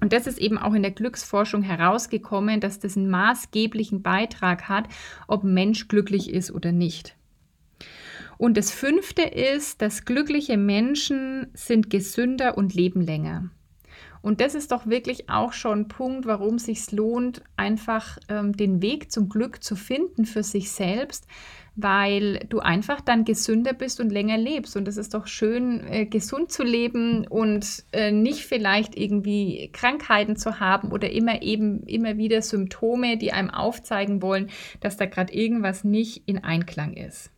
Und 0.00 0.12
das 0.12 0.26
ist 0.26 0.38
eben 0.38 0.56
auch 0.58 0.72
in 0.72 0.82
der 0.82 0.92
Glücksforschung 0.92 1.62
herausgekommen, 1.62 2.60
dass 2.60 2.78
das 2.78 2.96
einen 2.96 3.10
maßgeblichen 3.10 4.02
Beitrag 4.02 4.68
hat, 4.68 4.88
ob 5.28 5.44
ein 5.44 5.52
Mensch 5.52 5.88
glücklich 5.88 6.30
ist 6.30 6.50
oder 6.50 6.72
nicht. 6.72 7.16
Und 8.38 8.56
das 8.56 8.70
fünfte 8.70 9.22
ist, 9.22 9.82
dass 9.82 10.06
glückliche 10.06 10.56
Menschen 10.56 11.48
sind 11.52 11.90
gesünder 11.90 12.56
und 12.56 12.74
leben 12.74 13.02
länger. 13.02 13.50
Und 14.22 14.40
das 14.40 14.54
ist 14.54 14.72
doch 14.72 14.86
wirklich 14.86 15.28
auch 15.28 15.52
schon 15.52 15.80
ein 15.80 15.88
Punkt, 15.88 16.26
warum 16.26 16.56
es 16.56 16.64
sich 16.64 16.90
lohnt, 16.92 17.42
einfach 17.56 18.18
ähm, 18.28 18.56
den 18.56 18.82
Weg 18.82 19.10
zum 19.10 19.28
Glück 19.28 19.62
zu 19.62 19.76
finden 19.76 20.26
für 20.26 20.42
sich 20.42 20.70
selbst, 20.70 21.26
weil 21.76 22.40
du 22.48 22.60
einfach 22.60 23.00
dann 23.00 23.24
gesünder 23.24 23.72
bist 23.72 24.00
und 24.00 24.10
länger 24.10 24.36
lebst. 24.36 24.76
Und 24.76 24.88
es 24.88 24.96
ist 24.96 25.14
doch 25.14 25.26
schön, 25.26 25.86
äh, 25.86 26.06
gesund 26.06 26.52
zu 26.52 26.62
leben 26.62 27.26
und 27.26 27.84
äh, 27.92 28.10
nicht 28.10 28.44
vielleicht 28.44 28.96
irgendwie 28.96 29.70
Krankheiten 29.72 30.36
zu 30.36 30.60
haben 30.60 30.92
oder 30.92 31.10
immer 31.10 31.42
eben 31.42 31.82
immer 31.84 32.16
wieder 32.16 32.42
Symptome, 32.42 33.16
die 33.16 33.32
einem 33.32 33.50
aufzeigen 33.50 34.22
wollen, 34.22 34.50
dass 34.80 34.96
da 34.96 35.06
gerade 35.06 35.32
irgendwas 35.32 35.84
nicht 35.84 36.22
in 36.26 36.42
Einklang 36.42 36.94
ist. 36.94 37.30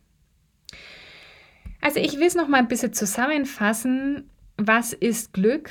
Also 1.81 1.99
ich 1.99 2.17
will 2.17 2.27
es 2.27 2.35
noch 2.35 2.47
mal 2.47 2.59
ein 2.59 2.67
bisschen 2.67 2.93
zusammenfassen. 2.93 4.29
Was 4.57 4.93
ist 4.93 5.33
Glück? 5.33 5.69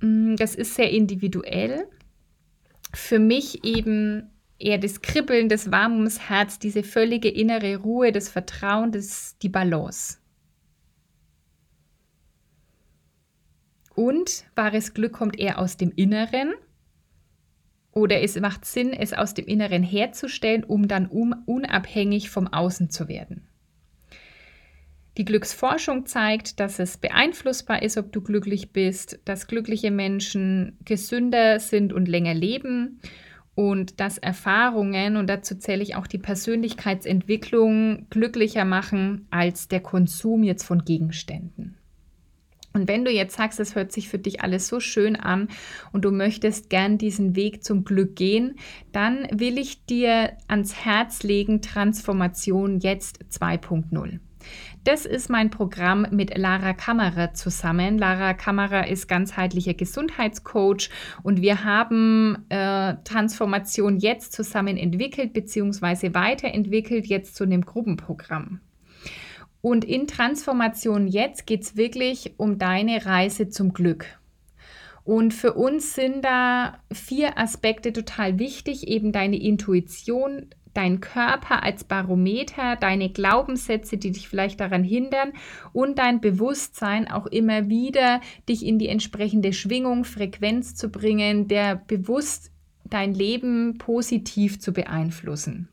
Mm, 0.00 0.36
das 0.36 0.54
ist 0.54 0.74
sehr 0.74 0.90
individuell. 0.90 1.88
Für 2.94 3.18
mich 3.18 3.64
eben 3.64 4.31
eher 4.62 4.78
das 4.78 5.02
Kribbeln, 5.02 5.48
das 5.48 5.70
Warm 5.70 5.94
ums 5.94 6.28
Herz, 6.28 6.58
diese 6.58 6.82
völlige 6.82 7.28
innere 7.28 7.76
Ruhe, 7.76 8.12
das 8.12 8.28
Vertrauen, 8.28 8.92
das, 8.92 9.36
die 9.42 9.48
Balance. 9.48 10.18
Und 13.94 14.44
wahres 14.54 14.94
Glück 14.94 15.12
kommt 15.12 15.38
eher 15.38 15.58
aus 15.58 15.76
dem 15.76 15.92
Inneren 15.94 16.54
oder 17.92 18.22
es 18.22 18.40
macht 18.40 18.64
Sinn, 18.64 18.94
es 18.94 19.12
aus 19.12 19.34
dem 19.34 19.46
Inneren 19.46 19.82
herzustellen, 19.82 20.64
um 20.64 20.88
dann 20.88 21.06
unabhängig 21.06 22.30
vom 22.30 22.48
Außen 22.48 22.88
zu 22.88 23.06
werden. 23.06 23.46
Die 25.18 25.26
Glücksforschung 25.26 26.06
zeigt, 26.06 26.58
dass 26.58 26.78
es 26.78 26.96
beeinflussbar 26.96 27.82
ist, 27.82 27.98
ob 27.98 28.12
du 28.12 28.22
glücklich 28.22 28.72
bist, 28.72 29.20
dass 29.26 29.46
glückliche 29.46 29.90
Menschen 29.90 30.78
gesünder 30.86 31.60
sind 31.60 31.92
und 31.92 32.08
länger 32.08 32.32
leben 32.32 32.98
und 33.54 34.00
dass 34.00 34.18
Erfahrungen, 34.18 35.16
und 35.16 35.28
dazu 35.28 35.54
zähle 35.56 35.82
ich 35.82 35.94
auch 35.94 36.06
die 36.06 36.18
Persönlichkeitsentwicklung, 36.18 38.06
glücklicher 38.08 38.64
machen 38.64 39.26
als 39.30 39.68
der 39.68 39.80
Konsum 39.80 40.42
jetzt 40.42 40.64
von 40.64 40.84
Gegenständen. 40.84 41.76
Und 42.74 42.88
wenn 42.88 43.04
du 43.04 43.10
jetzt 43.10 43.36
sagst, 43.36 43.60
es 43.60 43.74
hört 43.74 43.92
sich 43.92 44.08
für 44.08 44.18
dich 44.18 44.40
alles 44.40 44.66
so 44.66 44.80
schön 44.80 45.16
an 45.16 45.48
und 45.92 46.04
du 46.06 46.10
möchtest 46.10 46.70
gern 46.70 46.96
diesen 46.96 47.36
Weg 47.36 47.62
zum 47.62 47.84
Glück 47.84 48.16
gehen, 48.16 48.56
dann 48.92 49.26
will 49.30 49.58
ich 49.58 49.84
dir 49.84 50.32
ans 50.48 50.74
Herz 50.74 51.22
legen 51.22 51.60
Transformation 51.60 52.78
jetzt 52.78 53.22
2.0. 53.30 54.20
Das 54.84 55.06
ist 55.06 55.30
mein 55.30 55.50
Programm 55.50 56.08
mit 56.10 56.36
Lara 56.36 56.72
Kammerer 56.72 57.34
zusammen. 57.34 57.98
Lara 57.98 58.34
Kammerer 58.34 58.88
ist 58.88 59.06
ganzheitlicher 59.06 59.74
Gesundheitscoach 59.74 60.90
und 61.22 61.40
wir 61.40 61.62
haben 61.62 62.44
äh, 62.48 62.96
Transformation 63.04 63.98
jetzt 63.98 64.32
zusammen 64.32 64.76
entwickelt 64.76 65.34
bzw. 65.34 66.14
weiterentwickelt 66.14 67.06
jetzt 67.06 67.36
zu 67.36 67.44
einem 67.44 67.64
Gruppenprogramm. 67.64 68.60
Und 69.60 69.84
in 69.84 70.08
Transformation 70.08 71.06
jetzt 71.06 71.46
geht 71.46 71.62
es 71.62 71.76
wirklich 71.76 72.34
um 72.38 72.58
deine 72.58 73.06
Reise 73.06 73.48
zum 73.48 73.72
Glück. 73.72 74.06
Und 75.04 75.32
für 75.32 75.54
uns 75.54 75.94
sind 75.94 76.24
da 76.24 76.78
vier 76.92 77.38
Aspekte 77.38 77.92
total 77.92 78.40
wichtig, 78.40 78.88
eben 78.88 79.12
deine 79.12 79.40
Intuition, 79.40 80.46
dein 80.74 81.00
Körper 81.00 81.62
als 81.62 81.84
Barometer, 81.84 82.76
deine 82.76 83.10
Glaubenssätze, 83.10 83.98
die 83.98 84.12
dich 84.12 84.28
vielleicht 84.28 84.60
daran 84.60 84.84
hindern 84.84 85.32
und 85.72 85.98
dein 85.98 86.20
Bewusstsein 86.20 87.08
auch 87.08 87.26
immer 87.26 87.68
wieder 87.68 88.20
dich 88.48 88.64
in 88.64 88.78
die 88.78 88.88
entsprechende 88.88 89.52
Schwingung, 89.52 90.04
Frequenz 90.04 90.74
zu 90.74 90.90
bringen, 90.90 91.48
der 91.48 91.76
bewusst 91.76 92.50
dein 92.84 93.14
Leben 93.14 93.78
positiv 93.78 94.60
zu 94.60 94.72
beeinflussen. 94.72 95.68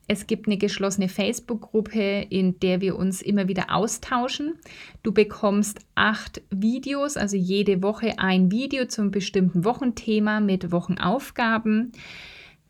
es 0.08 0.28
gibt 0.28 0.48
eine 0.48 0.58
geschlossene 0.58 1.08
Facebook-Gruppe, 1.08 2.26
in 2.30 2.60
der 2.60 2.82
wir 2.82 2.98
uns 2.98 3.22
immer 3.22 3.48
wieder 3.48 3.74
austauschen. 3.74 4.60
Du 5.04 5.12
bekommst 5.12 5.80
acht 5.96 6.42
Videos, 6.50 7.18
also 7.18 7.38
jede 7.38 7.82
Woche 7.82 8.20
ein 8.20 8.52
Video 8.52 8.86
zum 8.86 9.12
bestimmten 9.12 9.64
Wochenthema 9.64 10.40
mit 10.40 10.72
Wochenaufgaben. 10.72 11.94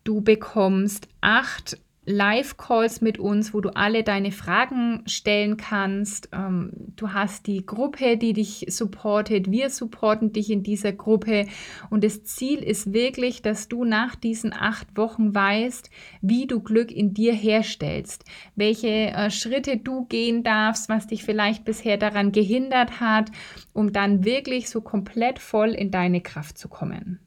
Du 0.04 0.22
bekommst 0.22 1.08
acht 1.22 1.78
Live-Calls 2.06 3.02
mit 3.02 3.20
uns, 3.20 3.54
wo 3.54 3.62
du 3.62 3.70
alle 3.76 4.04
deine 4.04 4.32
Fragen 4.32 5.04
stellen 5.06 5.56
kannst. 5.58 6.30
Ähm, 6.34 6.72
du 6.96 7.14
hast 7.14 7.46
die 7.46 7.64
Gruppe, 7.64 8.18
die 8.18 8.34
dich 8.34 8.66
supportet. 8.70 9.52
Wir 9.52 9.70
supporten 9.70 10.34
dich 10.34 10.50
in 10.50 10.64
dieser 10.64 10.94
Gruppe. 10.94 11.46
Und 11.92 12.04
das 12.04 12.24
Ziel 12.24 12.60
ist 12.60 12.92
wirklich, 12.92 13.44
dass 13.44 13.68
du 13.68 13.86
nach 13.86 14.16
diesen 14.16 14.52
acht 14.52 14.98
Wochen 14.98 15.36
weißt, 15.36 15.92
wie 16.22 16.48
du 16.48 16.60
Glück 16.62 16.92
in 16.92 17.14
dir 17.14 17.34
herstellst, 17.34 18.26
welche 18.56 18.88
äh, 18.88 19.30
Schritte 19.30 19.78
du 19.78 20.06
gehen 20.06 20.44
darfst, 20.44 20.90
was 20.90 21.06
dich 21.06 21.24
vielleicht 21.24 21.66
bisher 21.66 21.98
daran 21.98 22.32
gehindert 22.32 23.00
hat, 23.00 23.32
um 23.74 23.94
dann 23.94 24.26
wirklich 24.26 24.70
so 24.70 24.82
komplett 24.82 25.38
voll 25.38 25.70
in 25.70 25.92
deine 25.92 26.22
Kraft 26.22 26.58
zu 26.58 26.68
kommen. 26.68 27.20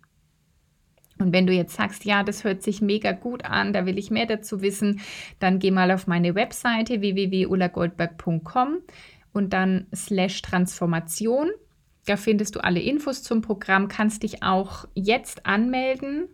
Und 1.18 1.33
wenn 1.33 1.46
du 1.46 1.53
jetzt 1.53 1.77
sagst, 1.77 2.05
ja, 2.05 2.22
das 2.22 2.44
hört 2.44 2.62
sich 2.62 2.81
mega 2.81 3.12
gut 3.12 3.44
an, 3.44 3.72
da 3.72 3.87
will 3.87 3.98
ich 3.98 4.11
mehr 4.11 4.27
dazu 4.27 4.62
wissen, 4.62 5.00
dann 5.38 5.59
geh 5.59 5.70
mal 5.70 5.90
auf 5.90 6.07
meine 6.07 6.35
Webseite 6.35 7.00
www.ulagoldberg.com 7.00 8.79
und 9.33 9.53
dann 9.53 9.87
slash 9.94 10.42
Transformation. 10.42 11.50
Da 12.07 12.16
findest 12.16 12.57
du 12.57 12.64
alle 12.64 12.81
Infos 12.81 13.22
zum 13.22 13.42
Programm, 13.42 13.88
kannst 13.88 14.22
dich 14.22 14.42
auch 14.42 14.87
jetzt 14.94 15.46
anmelden 15.46 16.29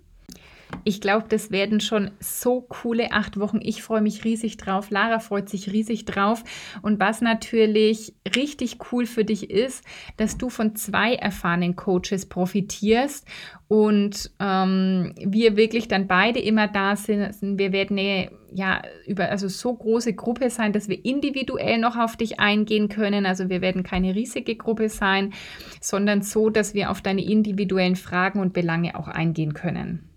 ich 0.84 1.00
glaube, 1.00 1.26
das 1.28 1.50
werden 1.50 1.80
schon 1.80 2.10
so 2.20 2.62
coole 2.62 3.12
acht 3.12 3.38
Wochen. 3.38 3.60
Ich 3.62 3.82
freue 3.82 4.00
mich 4.00 4.24
riesig 4.24 4.56
drauf. 4.56 4.90
Lara 4.90 5.18
freut 5.18 5.48
sich 5.48 5.72
riesig 5.72 6.04
drauf. 6.04 6.42
Und 6.82 7.00
was 7.00 7.20
natürlich 7.20 8.14
richtig 8.34 8.78
cool 8.92 9.06
für 9.06 9.24
dich 9.24 9.50
ist, 9.50 9.84
dass 10.16 10.38
du 10.38 10.48
von 10.50 10.76
zwei 10.76 11.14
erfahrenen 11.14 11.76
Coaches 11.76 12.26
profitierst 12.26 13.26
und 13.68 14.30
ähm, 14.40 15.14
wir 15.16 15.56
wirklich 15.56 15.86
dann 15.86 16.06
beide 16.08 16.40
immer 16.40 16.66
da 16.66 16.96
sind. 16.96 17.58
Wir 17.58 17.72
werden 17.72 17.98
eine 17.98 18.30
ja, 18.52 18.82
über 19.06 19.28
also 19.30 19.46
so 19.48 19.72
große 19.72 20.14
Gruppe 20.14 20.50
sein, 20.50 20.72
dass 20.72 20.88
wir 20.88 21.04
individuell 21.04 21.78
noch 21.78 21.96
auf 21.96 22.16
dich 22.16 22.40
eingehen 22.40 22.88
können. 22.88 23.26
Also 23.26 23.48
wir 23.48 23.60
werden 23.60 23.84
keine 23.84 24.14
riesige 24.14 24.56
Gruppe 24.56 24.88
sein, 24.88 25.32
sondern 25.80 26.22
so, 26.22 26.50
dass 26.50 26.74
wir 26.74 26.90
auf 26.90 27.00
deine 27.00 27.24
individuellen 27.24 27.96
Fragen 27.96 28.40
und 28.40 28.52
Belange 28.52 28.98
auch 28.98 29.06
eingehen 29.06 29.54
können. 29.54 30.09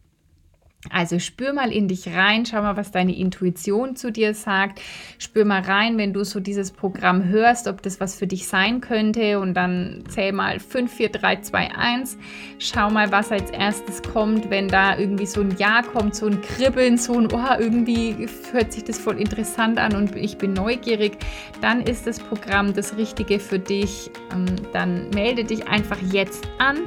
Also 0.89 1.17
spür 1.19 1.53
mal 1.53 1.71
in 1.71 1.87
dich 1.87 2.13
rein, 2.13 2.45
schau 2.45 2.61
mal, 2.61 2.75
was 2.75 2.91
deine 2.91 3.15
Intuition 3.15 3.95
zu 3.95 4.11
dir 4.11 4.33
sagt. 4.33 4.81
Spür 5.17 5.45
mal 5.45 5.61
rein, 5.61 5.97
wenn 5.97 6.11
du 6.11 6.25
so 6.25 6.41
dieses 6.41 6.71
Programm 6.71 7.23
hörst, 7.29 7.67
ob 7.67 7.81
das 7.81 8.01
was 8.01 8.15
für 8.15 8.27
dich 8.27 8.47
sein 8.47 8.81
könnte. 8.81 9.39
Und 9.39 9.53
dann 9.53 10.03
zähl 10.09 10.33
mal 10.33 10.59
5, 10.59 10.91
4, 10.91 11.09
3, 11.09 11.35
2, 11.37 11.75
1. 11.75 12.17
Schau 12.59 12.89
mal, 12.89 13.11
was 13.11 13.31
als 13.31 13.49
erstes 13.51 14.01
kommt, 14.01 14.49
wenn 14.49 14.67
da 14.67 14.97
irgendwie 14.97 15.25
so 15.25 15.41
ein 15.41 15.55
Ja 15.57 15.83
kommt, 15.83 16.15
so 16.15 16.27
ein 16.27 16.41
Kribbeln, 16.41 16.97
so 16.97 17.17
ein, 17.17 17.27
oh, 17.31 17.59
irgendwie 17.59 18.27
hört 18.51 18.73
sich 18.73 18.83
das 18.83 18.99
voll 18.99 19.19
interessant 19.19 19.79
an 19.79 19.95
und 19.95 20.15
ich 20.17 20.37
bin 20.37 20.53
neugierig. 20.53 21.17
Dann 21.61 21.81
ist 21.81 22.07
das 22.07 22.19
Programm 22.19 22.73
das 22.73 22.97
Richtige 22.97 23.39
für 23.39 23.59
dich. 23.59 24.11
Ähm, 24.33 24.47
dann 24.73 25.09
melde 25.11 25.45
dich 25.45 25.67
einfach 25.67 25.99
jetzt 26.11 26.45
an. 26.57 26.79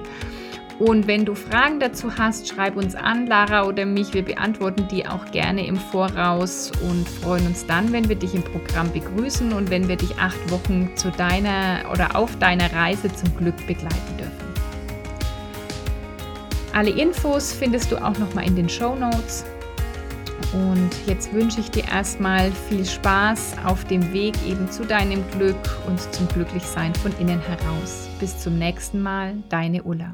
Und 0.79 1.07
wenn 1.07 1.25
du 1.25 1.35
Fragen 1.35 1.81
dazu 1.81 2.19
hast, 2.19 2.49
schreib 2.49 2.77
uns 2.77 2.95
an, 2.95 3.27
Lara 3.27 3.67
oder 3.67 3.87
mich. 3.87 4.13
Wir 4.13 4.23
beantworten 4.23 4.87
die 4.91 5.07
auch 5.07 5.25
gerne 5.31 5.67
im 5.67 5.77
Voraus 5.77 6.71
und 6.87 7.09
freuen 7.09 7.47
uns 7.47 7.65
dann, 7.65 7.93
wenn 7.93 8.09
wir 8.11 8.17
dich 8.17 8.35
im 8.35 8.43
Programm 8.43 8.93
begrüßen 8.93 9.55
und 9.55 9.71
wenn 9.71 9.89
wir 9.89 9.97
dich 9.97 10.19
acht 10.19 10.51
Wochen 10.51 10.91
zu 10.95 11.11
deiner 11.11 11.91
oder 11.91 12.15
auf 12.15 12.39
deiner 12.39 12.71
Reise 12.75 13.11
zum 13.15 13.35
Glück 13.39 13.57
begleiten 13.67 14.17
dürfen. 14.19 14.47
Alle 16.75 16.91
Infos 16.91 17.55
findest 17.55 17.91
du 17.91 17.97
auch 17.97 18.19
nochmal 18.19 18.47
in 18.47 18.55
den 18.55 18.69
Show 18.69 18.95
Notes. 18.95 19.47
Und 20.53 20.91
jetzt 21.07 21.33
wünsche 21.33 21.61
ich 21.61 21.71
dir 21.71 21.85
erstmal 21.85 22.53
viel 22.69 22.85
Spaß 22.85 23.57
auf 23.65 23.85
dem 23.87 24.13
Weg 24.13 24.35
eben 24.47 24.71
zu 24.71 24.85
deinem 24.85 25.25
Glück 25.31 25.57
und 25.87 25.99
zum 26.15 26.29
Glücklichsein 26.29 26.95
von 26.97 27.13
innen 27.19 27.41
heraus. 27.41 28.09
Bis 28.21 28.39
zum 28.39 28.59
nächsten 28.59 29.01
Mal, 29.03 29.37
deine 29.49 29.83
Ulla. 29.83 30.13